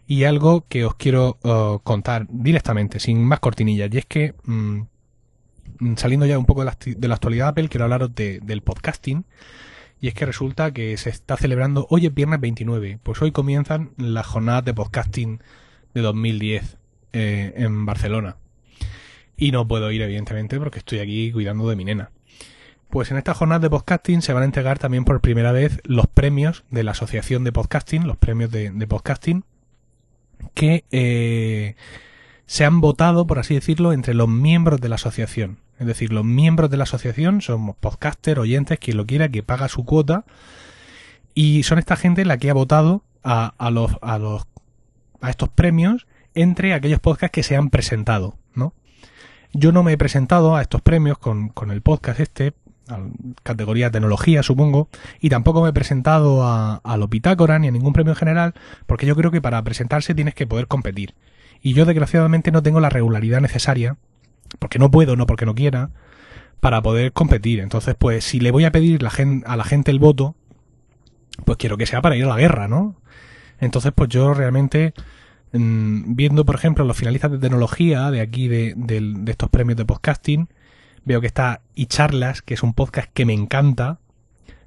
y 0.07 0.25
algo 0.25 0.67
que 0.69 0.85
os 0.85 0.95
quiero 0.95 1.39
uh, 1.43 1.81
contar 1.83 2.27
directamente, 2.29 3.01
sin 3.01 3.25
más 3.25 3.41
cortinillas, 3.41 3.93
y 3.93 3.99
es 3.99 4.07
que 4.07 4.35
mm, 4.45 4.83
saliendo 5.97 6.27
ya 6.27 6.39
un 6.39 6.47
poco 6.47 6.61
de 6.61 6.67
la, 6.67 6.79
de 6.85 7.09
la 7.09 7.15
actualidad 7.15 7.49
Apple, 7.49 7.69
quiero 7.69 7.85
hablaros 7.85 8.15
de, 8.15 8.41
del 8.43 8.63
podcasting. 8.63 9.25
Y 9.99 10.09
es 10.09 10.15
que 10.15 10.27
resulta 10.27 10.73
que 10.73 10.97
se 10.99 11.09
está 11.09 11.39
celebrando, 11.39 11.87
hoy 11.89 12.07
es 12.07 12.15
viernes 12.15 12.41
29, 12.41 12.99
pues 13.03 13.23
hoy 13.23 13.33
comienzan 13.33 13.93
las 13.97 14.27
jornadas 14.27 14.65
de 14.65 14.75
podcasting 14.75 15.41
de 15.95 16.03
2010. 16.03 16.77
Eh, 17.19 17.55
en 17.57 17.87
Barcelona. 17.87 18.37
Y 19.39 19.51
no 19.51 19.67
puedo 19.67 19.91
ir, 19.91 20.03
evidentemente, 20.03 20.59
porque 20.59 20.81
estoy 20.81 20.99
aquí 20.99 21.33
cuidando 21.33 21.67
de 21.67 21.75
mi 21.75 21.83
nena. 21.83 22.11
Pues 22.91 23.11
en 23.11 23.17
estas 23.17 23.39
jornadas 23.39 23.63
de 23.63 23.71
podcasting 23.71 24.21
se 24.21 24.35
van 24.35 24.43
a 24.43 24.45
entregar 24.45 24.79
también 24.79 25.07
por 25.07 25.23
primera 25.23 25.51
vez 25.51 25.81
los 25.85 26.09
premios 26.09 26.65
de 26.71 26.85
la 26.85 26.91
Asociación 26.91 27.43
de 27.43 27.53
Podcasting, 27.53 28.07
los 28.07 28.19
premios 28.19 28.51
de, 28.51 28.87
podcasting, 28.87 29.45
que 30.53 30.85
eh, 30.91 31.77
se 32.45 32.67
han 32.67 32.83
votado, 32.83 33.27
por 33.27 33.39
así 33.39 33.55
decirlo, 33.55 33.95
entre 33.95 34.13
los 34.13 34.29
miembros 34.29 34.83
de 34.83 34.91
la 34.91 34.97
asociación. 34.97 35.57
Es 35.79 35.87
decir, 35.87 36.13
los 36.13 36.25
miembros 36.27 36.69
de 36.69 36.77
la 36.77 36.83
asociación 36.83 37.41
somos 37.41 37.77
podcaster, 37.77 38.39
oyentes, 38.39 38.79
quien 38.79 38.99
lo 38.99 39.07
quiera, 39.07 39.31
que 39.31 39.43
paga 39.43 39.69
su 39.69 39.87
cuota. 39.87 40.27
Y 41.33 41.63
son 41.63 41.79
esta 41.79 41.97
gente 41.97 42.27
la 42.27 42.37
que 42.37 42.51
ha 42.51 42.55
votado 42.55 43.05
a, 43.25 43.55
a 43.57 43.71
los, 43.71 43.93
a 44.03 44.19
los, 44.19 44.47
a 45.23 45.31
estos 45.31 45.49
premios 45.49 46.07
entre 46.37 46.73
aquellos 46.73 47.01
podcasts 47.01 47.33
que 47.33 47.43
se 47.43 47.57
han 47.57 47.71
presentado, 47.71 48.37
¿no? 48.55 48.75
Yo 49.53 49.73
no 49.73 49.83
me 49.83 49.93
he 49.93 49.99
presentado 49.99 50.55
a 50.55 50.63
estos 50.63 50.83
premios 50.83 51.19
con, 51.19 51.49
con 51.49 51.71
el 51.71 51.83
podcast 51.83 52.21
este, 52.21 52.53
categoría 53.43 53.91
tecnología, 53.91 54.43
supongo, 54.43 54.89
y 55.21 55.31
tampoco 55.31 55.63
me 55.63 55.71
he 55.71 55.73
presentado 55.73 56.45
a, 56.45 56.77
a 56.77 56.97
lo 56.97 57.09
Pitácora 57.09 57.59
ni 57.59 57.69
a 57.69 57.71
ningún 57.73 57.93
premio 57.93 58.13
en 58.13 58.17
general, 58.17 58.55
porque 58.87 59.07
yo 59.07 59.17
creo 59.17 59.31
que 59.31 59.43
para 59.43 59.63
presentarse 59.65 60.15
tienes 60.15 60.35
que 60.35 60.47
poder 60.47 60.69
competir. 60.69 61.15
Y 61.63 61.73
yo 61.73 61.85
desgraciadamente 61.85 62.53
no 62.53 62.63
tengo 62.63 62.81
la 62.81 62.91
regularidad 62.91 63.41
necesaria, 63.41 63.97
porque 64.59 64.79
no 64.79 64.91
puedo, 64.91 65.17
no 65.17 65.27
porque 65.27 65.47
no 65.47 65.55
quiera, 65.55 65.91
para 66.61 66.83
poder 66.83 67.13
competir. 67.13 67.61
Entonces, 67.61 67.95
pues, 67.99 68.25
si 68.25 68.41
le 68.41 68.51
voy 68.51 68.65
a 68.65 68.73
pedir 68.73 69.03
la 69.03 69.13
a 69.47 69.57
la 69.57 69.65
gente 69.65 69.91
el 69.91 69.99
voto, 69.99 70.37
pues 71.45 71.59
quiero 71.59 71.77
que 71.77 71.87
sea 71.87 72.03
para 72.03 72.17
ir 72.17 72.25
a 72.25 72.29
la 72.29 72.37
guerra, 72.37 72.69
¿no? 72.69 72.97
Entonces, 73.59 73.93
pues 73.95 74.09
yo 74.11 74.35
realmente 74.35 74.95
viendo, 75.59 76.45
por 76.45 76.55
ejemplo, 76.55 76.85
los 76.85 76.97
finalistas 76.97 77.31
de 77.31 77.39
tecnología 77.39 78.11
de 78.11 78.21
aquí, 78.21 78.49
de, 78.49 78.75
estos 79.27 79.51
premios 79.51 79.77
de 79.77 79.85
podcasting, 79.85 80.49
veo 81.05 81.21
que 81.21 81.27
está 81.27 81.63
iCharlas, 81.75 82.43
que 82.43 82.55
es 82.55 82.63
un 82.63 82.75
podcast 82.75 83.11
que 83.13 83.25
me 83.25 83.33
encanta. 83.33 83.99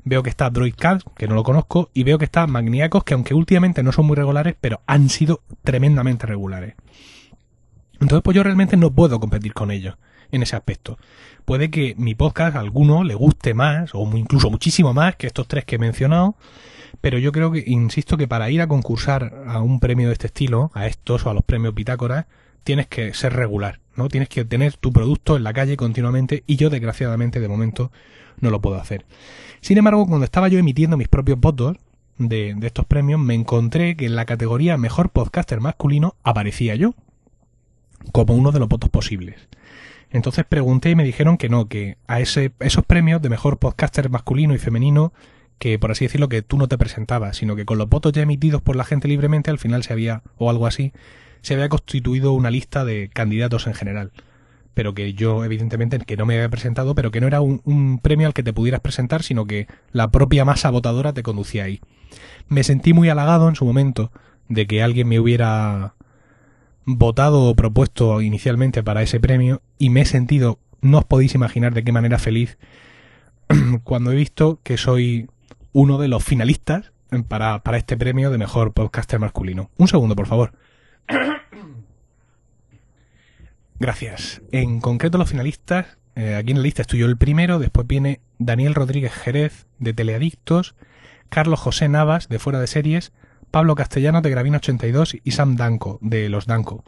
Veo 0.05 0.23
que 0.23 0.29
está 0.29 0.49
Droidcast, 0.49 1.05
que 1.15 1.27
no 1.27 1.35
lo 1.35 1.43
conozco, 1.43 1.89
y 1.93 2.03
veo 2.03 2.17
que 2.17 2.25
está 2.25 2.47
Magniacos, 2.47 3.03
que 3.03 3.13
aunque 3.13 3.33
últimamente 3.33 3.83
no 3.83 3.91
son 3.91 4.07
muy 4.07 4.15
regulares, 4.15 4.55
pero 4.59 4.81
han 4.87 5.09
sido 5.09 5.41
tremendamente 5.63 6.25
regulares. 6.25 6.75
Entonces, 7.93 8.21
pues 8.23 8.35
yo 8.35 8.43
realmente 8.43 8.77
no 8.77 8.91
puedo 8.91 9.19
competir 9.19 9.53
con 9.53 9.71
ellos 9.71 9.97
en 10.31 10.43
ese 10.43 10.55
aspecto. 10.55 10.97
Puede 11.45 11.69
que 11.69 11.95
mi 11.97 12.15
podcast 12.15 12.55
a 12.55 12.59
alguno 12.59 13.03
le 13.03 13.15
guste 13.15 13.53
más, 13.53 13.91
o 13.93 14.09
incluso 14.15 14.49
muchísimo 14.49 14.93
más 14.93 15.15
que 15.15 15.27
estos 15.27 15.47
tres 15.47 15.65
que 15.65 15.75
he 15.75 15.79
mencionado, 15.79 16.35
pero 17.01 17.17
yo 17.17 17.31
creo 17.31 17.51
que, 17.51 17.63
insisto, 17.65 18.17
que 18.17 18.27
para 18.27 18.49
ir 18.49 18.61
a 18.61 18.67
concursar 18.67 19.43
a 19.47 19.61
un 19.61 19.79
premio 19.79 20.07
de 20.07 20.13
este 20.13 20.27
estilo, 20.27 20.71
a 20.73 20.87
estos 20.87 21.25
o 21.25 21.29
a 21.29 21.33
los 21.33 21.43
premios 21.43 21.73
Pitágoras, 21.73 22.25
tienes 22.63 22.87
que 22.87 23.13
ser 23.13 23.33
regular, 23.33 23.79
¿no? 23.95 24.09
Tienes 24.09 24.29
que 24.29 24.45
tener 24.45 24.75
tu 24.77 24.91
producto 24.91 25.37
en 25.37 25.43
la 25.43 25.53
calle 25.53 25.77
continuamente 25.77 26.43
y 26.45 26.57
yo, 26.57 26.69
desgraciadamente, 26.69 27.39
de 27.39 27.47
momento 27.47 27.91
no 28.39 28.51
lo 28.51 28.61
puedo 28.61 28.79
hacer. 28.79 29.05
Sin 29.61 29.77
embargo, 29.77 30.05
cuando 30.07 30.25
estaba 30.25 30.47
yo 30.47 30.59
emitiendo 30.59 30.97
mis 30.97 31.07
propios 31.07 31.39
votos 31.39 31.77
de, 32.17 32.53
de 32.55 32.67
estos 32.67 32.85
premios, 32.85 33.19
me 33.19 33.33
encontré 33.33 33.95
que 33.95 34.05
en 34.05 34.15
la 34.15 34.25
categoría 34.25 34.77
Mejor 34.77 35.09
Podcaster 35.09 35.61
Masculino 35.61 36.15
aparecía 36.23 36.75
yo 36.75 36.95
como 38.11 38.33
uno 38.33 38.51
de 38.51 38.59
los 38.59 38.69
votos 38.69 38.89
posibles. 38.89 39.35
Entonces 40.11 40.45
pregunté 40.47 40.89
y 40.89 40.95
me 40.95 41.03
dijeron 41.03 41.37
que 41.37 41.49
no, 41.49 41.67
que 41.67 41.97
a 42.07 42.19
ese, 42.19 42.51
esos 42.59 42.83
premios 42.85 43.21
de 43.21 43.29
mejor 43.29 43.59
podcaster 43.59 44.09
masculino 44.09 44.55
y 44.55 44.57
femenino 44.57 45.13
que 45.59 45.77
por 45.77 45.91
así 45.91 46.05
decirlo 46.05 46.29
que 46.29 46.41
tú 46.41 46.57
no 46.57 46.67
te 46.67 46.77
presentabas, 46.77 47.37
sino 47.37 47.55
que 47.55 47.65
con 47.65 47.77
los 47.77 47.89
votos 47.89 48.13
ya 48.13 48.21
emitidos 48.21 48.61
por 48.61 48.75
la 48.75 48.85
gente 48.85 49.07
libremente 49.07 49.51
al 49.51 49.59
final 49.59 49.83
se 49.83 49.93
había, 49.93 50.23
o 50.37 50.49
algo 50.49 50.65
así, 50.65 50.93
se 51.41 51.53
había 51.53 51.69
constituido 51.69 52.33
una 52.33 52.49
lista 52.49 52.85
de 52.85 53.09
candidatos 53.13 53.67
en 53.67 53.73
general. 53.73 54.11
Pero 54.73 54.93
que 54.93 55.13
yo, 55.13 55.43
evidentemente, 55.43 55.99
que 55.99 56.15
no 56.15 56.25
me 56.25 56.35
había 56.35 56.49
presentado, 56.49 56.95
pero 56.95 57.11
que 57.11 57.19
no 57.19 57.27
era 57.27 57.41
un, 57.41 57.61
un 57.65 57.99
premio 57.99 58.27
al 58.27 58.33
que 58.33 58.43
te 58.43 58.53
pudieras 58.53 58.81
presentar, 58.81 59.23
sino 59.23 59.45
que 59.45 59.67
la 59.91 60.09
propia 60.09 60.45
masa 60.45 60.69
votadora 60.69 61.13
te 61.13 61.23
conducía 61.23 61.65
ahí. 61.65 61.81
Me 62.47 62.63
sentí 62.63 62.93
muy 62.93 63.09
halagado 63.09 63.49
en 63.49 63.55
su 63.55 63.65
momento 63.65 64.11
de 64.47 64.67
que 64.67 64.81
alguien 64.81 65.07
me 65.07 65.19
hubiera 65.19 65.95
votado 66.85 67.43
o 67.43 67.55
propuesto 67.55 68.21
inicialmente 68.21 68.81
para 68.83 69.01
ese 69.01 69.19
premio 69.19 69.61
y 69.77 69.89
me 69.89 70.01
he 70.01 70.05
sentido, 70.05 70.59
no 70.81 70.99
os 70.99 71.05
podéis 71.05 71.35
imaginar 71.35 71.73
de 71.73 71.83
qué 71.83 71.91
manera 71.91 72.17
feliz 72.17 72.57
cuando 73.83 74.11
he 74.11 74.15
visto 74.15 74.59
que 74.63 74.77
soy 74.77 75.27
uno 75.73 75.97
de 75.97 76.07
los 76.07 76.23
finalistas 76.23 76.91
para, 77.27 77.63
para 77.63 77.77
este 77.77 77.97
premio 77.97 78.29
de 78.31 78.37
mejor 78.37 78.73
podcaster 78.73 79.19
masculino. 79.19 79.69
Un 79.77 79.87
segundo, 79.87 80.15
por 80.15 80.27
favor. 80.27 80.53
Gracias. 83.79 84.41
En 84.51 84.81
concreto, 84.81 85.17
los 85.17 85.29
finalistas, 85.29 85.97
eh, 86.15 86.35
aquí 86.35 86.51
en 86.51 86.57
la 86.57 86.63
lista 86.63 86.81
estoy 86.81 86.99
yo 86.99 87.05
el 87.05 87.17
primero, 87.17 87.59
después 87.59 87.87
viene 87.87 88.19
Daniel 88.37 88.75
Rodríguez 88.75 89.13
Jerez, 89.13 89.67
de 89.79 89.93
Teleadictos, 89.93 90.75
Carlos 91.29 91.59
José 91.59 91.87
Navas, 91.87 92.27
de 92.27 92.39
Fuera 92.39 92.59
de 92.59 92.67
Series, 92.67 93.13
Pablo 93.51 93.75
Castellanos, 93.75 94.21
de 94.21 94.29
Gravina 94.29 94.57
82 94.57 95.17
y 95.23 95.31
Sam 95.31 95.55
Danco, 95.55 95.97
de 96.01 96.29
Los 96.29 96.45
Danco. 96.45 96.83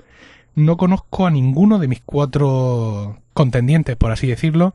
No 0.54 0.76
conozco 0.78 1.26
a 1.26 1.32
ninguno 1.32 1.80
de 1.80 1.88
mis 1.88 2.02
cuatro 2.02 3.22
contendientes, 3.34 3.96
por 3.96 4.12
así 4.12 4.28
decirlo. 4.28 4.74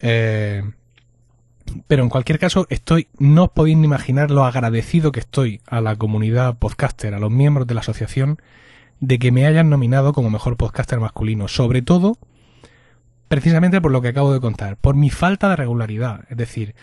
Eh, 0.00 0.62
pero 1.86 2.02
en 2.02 2.08
cualquier 2.08 2.38
caso, 2.38 2.66
estoy, 2.70 3.08
no 3.18 3.44
os 3.44 3.50
podéis 3.50 3.76
ni 3.76 3.84
imaginar 3.84 4.30
lo 4.30 4.44
agradecido 4.44 5.12
que 5.12 5.20
estoy 5.20 5.60
a 5.66 5.80
la 5.80 5.96
comunidad 5.96 6.58
podcaster, 6.58 7.14
a 7.14 7.18
los 7.18 7.30
miembros 7.30 7.66
de 7.66 7.74
la 7.74 7.80
asociación, 7.80 8.38
de 9.00 9.18
que 9.18 9.32
me 9.32 9.46
hayan 9.46 9.70
nominado 9.70 10.12
como 10.12 10.30
mejor 10.30 10.56
podcaster 10.56 11.00
masculino. 11.00 11.48
Sobre 11.48 11.82
todo, 11.82 12.18
precisamente 13.28 13.80
por 13.80 13.92
lo 13.92 14.02
que 14.02 14.08
acabo 14.08 14.32
de 14.32 14.40
contar, 14.40 14.76
por 14.76 14.94
mi 14.94 15.10
falta 15.10 15.48
de 15.48 15.56
regularidad. 15.56 16.24
Es 16.28 16.36
decir, 16.36 16.74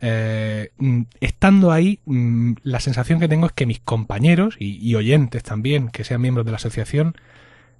eh, 0.00 0.70
mm, 0.78 1.02
estando 1.20 1.70
ahí, 1.70 2.00
mm, 2.04 2.54
la 2.64 2.80
sensación 2.80 3.20
que 3.20 3.28
tengo 3.28 3.46
es 3.46 3.52
que 3.52 3.66
mis 3.66 3.78
compañeros 3.78 4.56
y, 4.58 4.94
oyentes 4.96 5.44
también, 5.44 5.88
que 5.88 6.02
sean 6.02 6.20
miembros 6.20 6.44
de 6.44 6.50
la 6.50 6.56
asociación, 6.56 7.14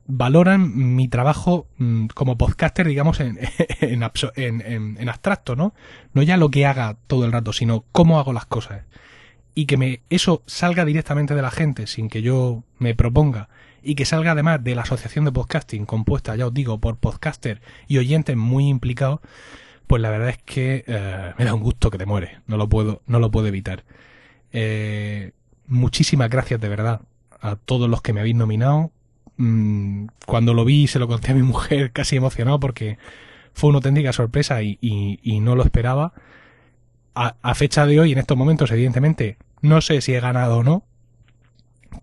valoran 0.06 0.94
mi 0.96 1.08
trabajo 1.08 1.66
mm, 1.78 2.06
como 2.08 2.36
podcaster, 2.36 2.86
digamos, 2.86 3.20
en, 3.20 3.38
en, 3.80 4.96
en, 4.98 5.08
abstracto, 5.08 5.56
¿no? 5.56 5.74
No 6.12 6.22
ya 6.22 6.36
lo 6.36 6.50
que 6.50 6.66
haga 6.66 6.96
todo 7.06 7.24
el 7.24 7.32
rato, 7.32 7.52
sino 7.52 7.84
cómo 7.92 8.18
hago 8.18 8.32
las 8.32 8.46
cosas. 8.46 8.82
Y 9.54 9.66
que 9.66 9.76
me, 9.76 10.00
eso 10.08 10.42
salga 10.46 10.84
directamente 10.84 11.34
de 11.34 11.42
la 11.42 11.50
gente 11.50 11.86
sin 11.86 12.08
que 12.08 12.22
yo 12.22 12.64
me 12.78 12.94
proponga 12.94 13.48
y 13.82 13.94
que 13.94 14.04
salga 14.04 14.32
además 14.32 14.62
de 14.62 14.74
la 14.74 14.82
asociación 14.82 15.24
de 15.24 15.32
podcasting 15.32 15.86
compuesta, 15.86 16.36
ya 16.36 16.46
os 16.46 16.54
digo, 16.54 16.78
por 16.78 16.98
podcaster 16.98 17.60
y 17.88 17.98
oyentes 17.98 18.36
muy 18.36 18.68
implicados, 18.68 19.20
pues 19.86 20.00
la 20.00 20.10
verdad 20.10 20.30
es 20.30 20.38
que 20.38 20.84
eh, 20.86 21.32
me 21.36 21.44
da 21.44 21.54
un 21.54 21.62
gusto 21.62 21.90
que 21.90 21.98
te 21.98 22.06
mueres, 22.06 22.38
no 22.46 22.56
lo 22.56 22.68
puedo, 22.68 23.02
no 23.06 23.18
lo 23.18 23.30
puedo 23.30 23.48
evitar. 23.48 23.84
Eh, 24.52 25.32
muchísimas 25.66 26.30
gracias 26.30 26.60
de 26.60 26.68
verdad 26.68 27.00
a 27.40 27.56
todos 27.56 27.90
los 27.90 28.02
que 28.02 28.12
me 28.12 28.20
habéis 28.20 28.36
nominado. 28.36 28.92
Mm, 29.44 30.07
cuando 30.24 30.55
lo 30.55 30.64
vi 30.64 30.87
se 30.87 31.00
lo 31.00 31.09
conté 31.09 31.33
a 31.33 31.35
mi 31.35 31.42
mujer 31.42 31.90
casi 31.90 32.14
emocionado 32.14 32.61
porque 32.61 32.96
fue 33.55 33.70
una 33.70 33.78
auténtica 33.78 34.12
sorpresa 34.12 34.62
y, 34.62 34.78
y, 34.81 35.40
no 35.40 35.57
lo 35.57 35.64
esperaba. 35.64 36.12
A, 37.14 37.55
fecha 37.55 37.85
de 37.85 38.00
hoy, 38.00 38.12
en 38.12 38.18
estos 38.18 38.38
momentos, 38.38 38.70
evidentemente, 38.70 39.37
no 39.61 39.81
sé 39.81 40.00
si 40.00 40.14
he 40.14 40.20
ganado 40.20 40.59
o 40.59 40.62
no, 40.62 40.85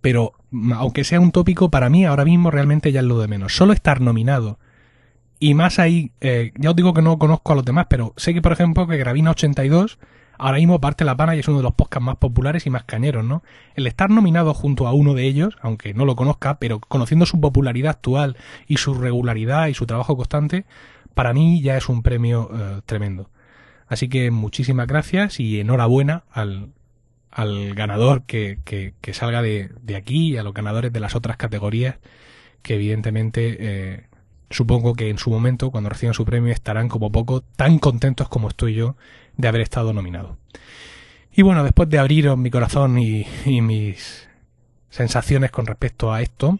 pero 0.01 0.33
aunque 0.75 1.03
sea 1.03 1.19
un 1.19 1.31
tópico, 1.31 1.71
para 1.71 1.89
mí 1.89 2.05
ahora 2.05 2.25
mismo 2.25 2.51
realmente 2.51 2.91
ya 2.91 2.99
es 2.99 3.05
lo 3.05 3.19
de 3.19 3.27
menos. 3.27 3.55
Solo 3.55 3.73
estar 3.73 4.01
nominado. 4.01 4.59
Y 5.39 5.53
más 5.53 5.79
ahí, 5.79 6.11
eh, 6.21 6.51
ya 6.57 6.71
os 6.71 6.75
digo 6.75 6.93
que 6.93 7.01
no 7.01 7.17
conozco 7.17 7.53
a 7.53 7.55
los 7.55 7.65
demás, 7.65 7.87
pero 7.89 8.13
sé 8.17 8.33
que, 8.33 8.41
por 8.41 8.51
ejemplo, 8.51 8.85
que 8.85 8.97
Gravina 8.97 9.31
82 9.31 9.97
ahora 10.39 10.57
mismo 10.57 10.81
parte 10.81 11.05
la 11.05 11.17
pana 11.17 11.35
y 11.35 11.39
es 11.39 11.47
uno 11.47 11.57
de 11.57 11.63
los 11.63 11.73
podcasts 11.73 12.05
más 12.05 12.15
populares 12.15 12.65
y 12.65 12.69
más 12.69 12.83
cañeros, 12.85 13.23
¿no? 13.23 13.43
El 13.75 13.85
estar 13.85 14.09
nominado 14.09 14.53
junto 14.53 14.87
a 14.87 14.93
uno 14.93 15.13
de 15.13 15.25
ellos, 15.25 15.57
aunque 15.61 15.93
no 15.93 16.05
lo 16.05 16.15
conozca, 16.15 16.57
pero 16.57 16.79
conociendo 16.79 17.25
su 17.25 17.39
popularidad 17.39 17.91
actual 17.91 18.37
y 18.65 18.77
su 18.77 18.93
regularidad 18.93 19.67
y 19.67 19.73
su 19.73 19.85
trabajo 19.85 20.15
constante, 20.15 20.65
para 21.13 21.33
mí 21.33 21.61
ya 21.61 21.77
es 21.77 21.89
un 21.89 22.01
premio 22.01 22.49
eh, 22.53 22.81
tremendo. 22.85 23.29
Así 23.87 24.07
que 24.07 24.31
muchísimas 24.31 24.87
gracias 24.87 25.39
y 25.39 25.59
enhorabuena 25.59 26.23
al, 26.31 26.69
al 27.31 27.73
ganador 27.75 28.23
que, 28.23 28.59
que, 28.63 29.13
salga 29.13 29.41
de, 29.41 29.71
de, 29.81 29.95
aquí 29.95 30.33
y 30.33 30.37
a 30.37 30.43
los 30.43 30.53
ganadores 30.53 30.93
de 30.93 30.99
las 30.99 31.15
otras 31.15 31.37
categorías 31.37 31.97
que 32.61 32.75
evidentemente 32.75 33.57
eh, 33.59 34.03
supongo 34.49 34.93
que 34.93 35.09
en 35.09 35.17
su 35.17 35.29
momento 35.29 35.71
cuando 35.71 35.89
reciban 35.89 36.13
su 36.13 36.25
premio 36.25 36.51
estarán 36.51 36.89
como 36.89 37.11
poco 37.11 37.41
tan 37.41 37.79
contentos 37.79 38.29
como 38.29 38.49
estoy 38.49 38.73
yo 38.73 38.95
de 39.37 39.47
haber 39.47 39.61
estado 39.61 39.93
nominado. 39.93 40.37
Y 41.31 41.41
bueno, 41.41 41.63
después 41.63 41.89
de 41.89 41.99
abriros 41.99 42.37
mi 42.37 42.49
corazón 42.49 42.99
y, 42.99 43.25
y 43.45 43.61
mis 43.61 44.27
sensaciones 44.89 45.51
con 45.51 45.65
respecto 45.65 46.11
a 46.11 46.21
esto, 46.21 46.59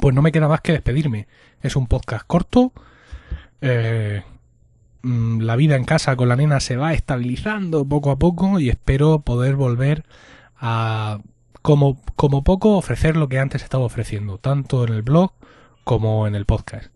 pues 0.00 0.14
no 0.14 0.22
me 0.22 0.32
queda 0.32 0.48
más 0.48 0.60
que 0.60 0.72
despedirme. 0.72 1.26
Es 1.62 1.76
un 1.76 1.86
podcast 1.86 2.24
corto, 2.26 2.72
eh, 3.60 4.22
Mm, 5.02 5.40
la 5.42 5.56
vida 5.56 5.76
en 5.76 5.84
casa 5.84 6.16
con 6.16 6.28
la 6.28 6.36
nena 6.36 6.60
se 6.60 6.76
va 6.76 6.92
estabilizando 6.92 7.84
poco 7.84 8.10
a 8.10 8.18
poco 8.18 8.58
y 8.58 8.68
espero 8.68 9.20
poder 9.20 9.54
volver 9.56 10.04
a 10.58 11.20
como, 11.62 12.00
como 12.16 12.42
poco 12.44 12.76
ofrecer 12.76 13.16
lo 13.16 13.28
que 13.28 13.38
antes 13.38 13.62
estaba 13.62 13.84
ofreciendo, 13.84 14.38
tanto 14.38 14.84
en 14.84 14.92
el 14.94 15.02
blog 15.02 15.32
como 15.88 16.26
en 16.26 16.34
el 16.34 16.44
podcast. 16.44 16.92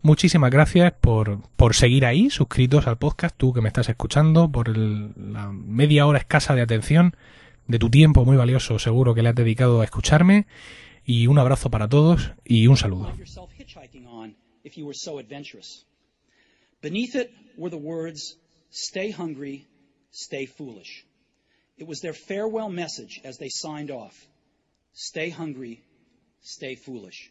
Muchísimas 0.00 0.52
gracias 0.52 0.92
por, 1.00 1.42
por 1.56 1.74
seguir 1.74 2.06
ahí, 2.06 2.30
suscritos 2.30 2.86
al 2.86 2.96
podcast, 2.96 3.36
tú 3.36 3.52
que 3.52 3.60
me 3.60 3.66
estás 3.66 3.88
escuchando, 3.88 4.48
por 4.48 4.78
la 4.78 5.50
media 5.50 6.06
hora 6.06 6.20
escasa 6.20 6.54
de 6.54 6.62
atención, 6.62 7.16
de 7.66 7.80
tu 7.80 7.90
tiempo 7.90 8.24
muy 8.24 8.36
valioso 8.36 8.78
seguro 8.78 9.16
que 9.16 9.22
le 9.22 9.30
has 9.30 9.34
dedicado 9.34 9.80
a 9.80 9.84
escucharme, 9.84 10.46
y 11.04 11.26
un 11.26 11.40
abrazo 11.40 11.68
para 11.68 11.88
todos 11.88 12.30
y 12.44 12.68
un 12.68 12.76
saludo. 12.76 13.12
Beneath 16.80 17.14
it 17.14 17.30
were 17.56 17.70
the 17.70 17.76
words, 17.76 18.38
Stay 18.70 19.10
hungry, 19.10 19.66
stay 20.12 20.46
foolish. 20.46 21.04
It 21.76 21.86
was 21.86 22.00
their 22.00 22.14
farewell 22.14 22.70
message 22.70 23.20
as 23.24 23.36
they 23.38 23.48
signed 23.50 23.90
off. 23.90 24.14
Stay 24.94 25.30
hungry, 25.30 25.82
stay 26.40 26.76
foolish. 26.76 27.30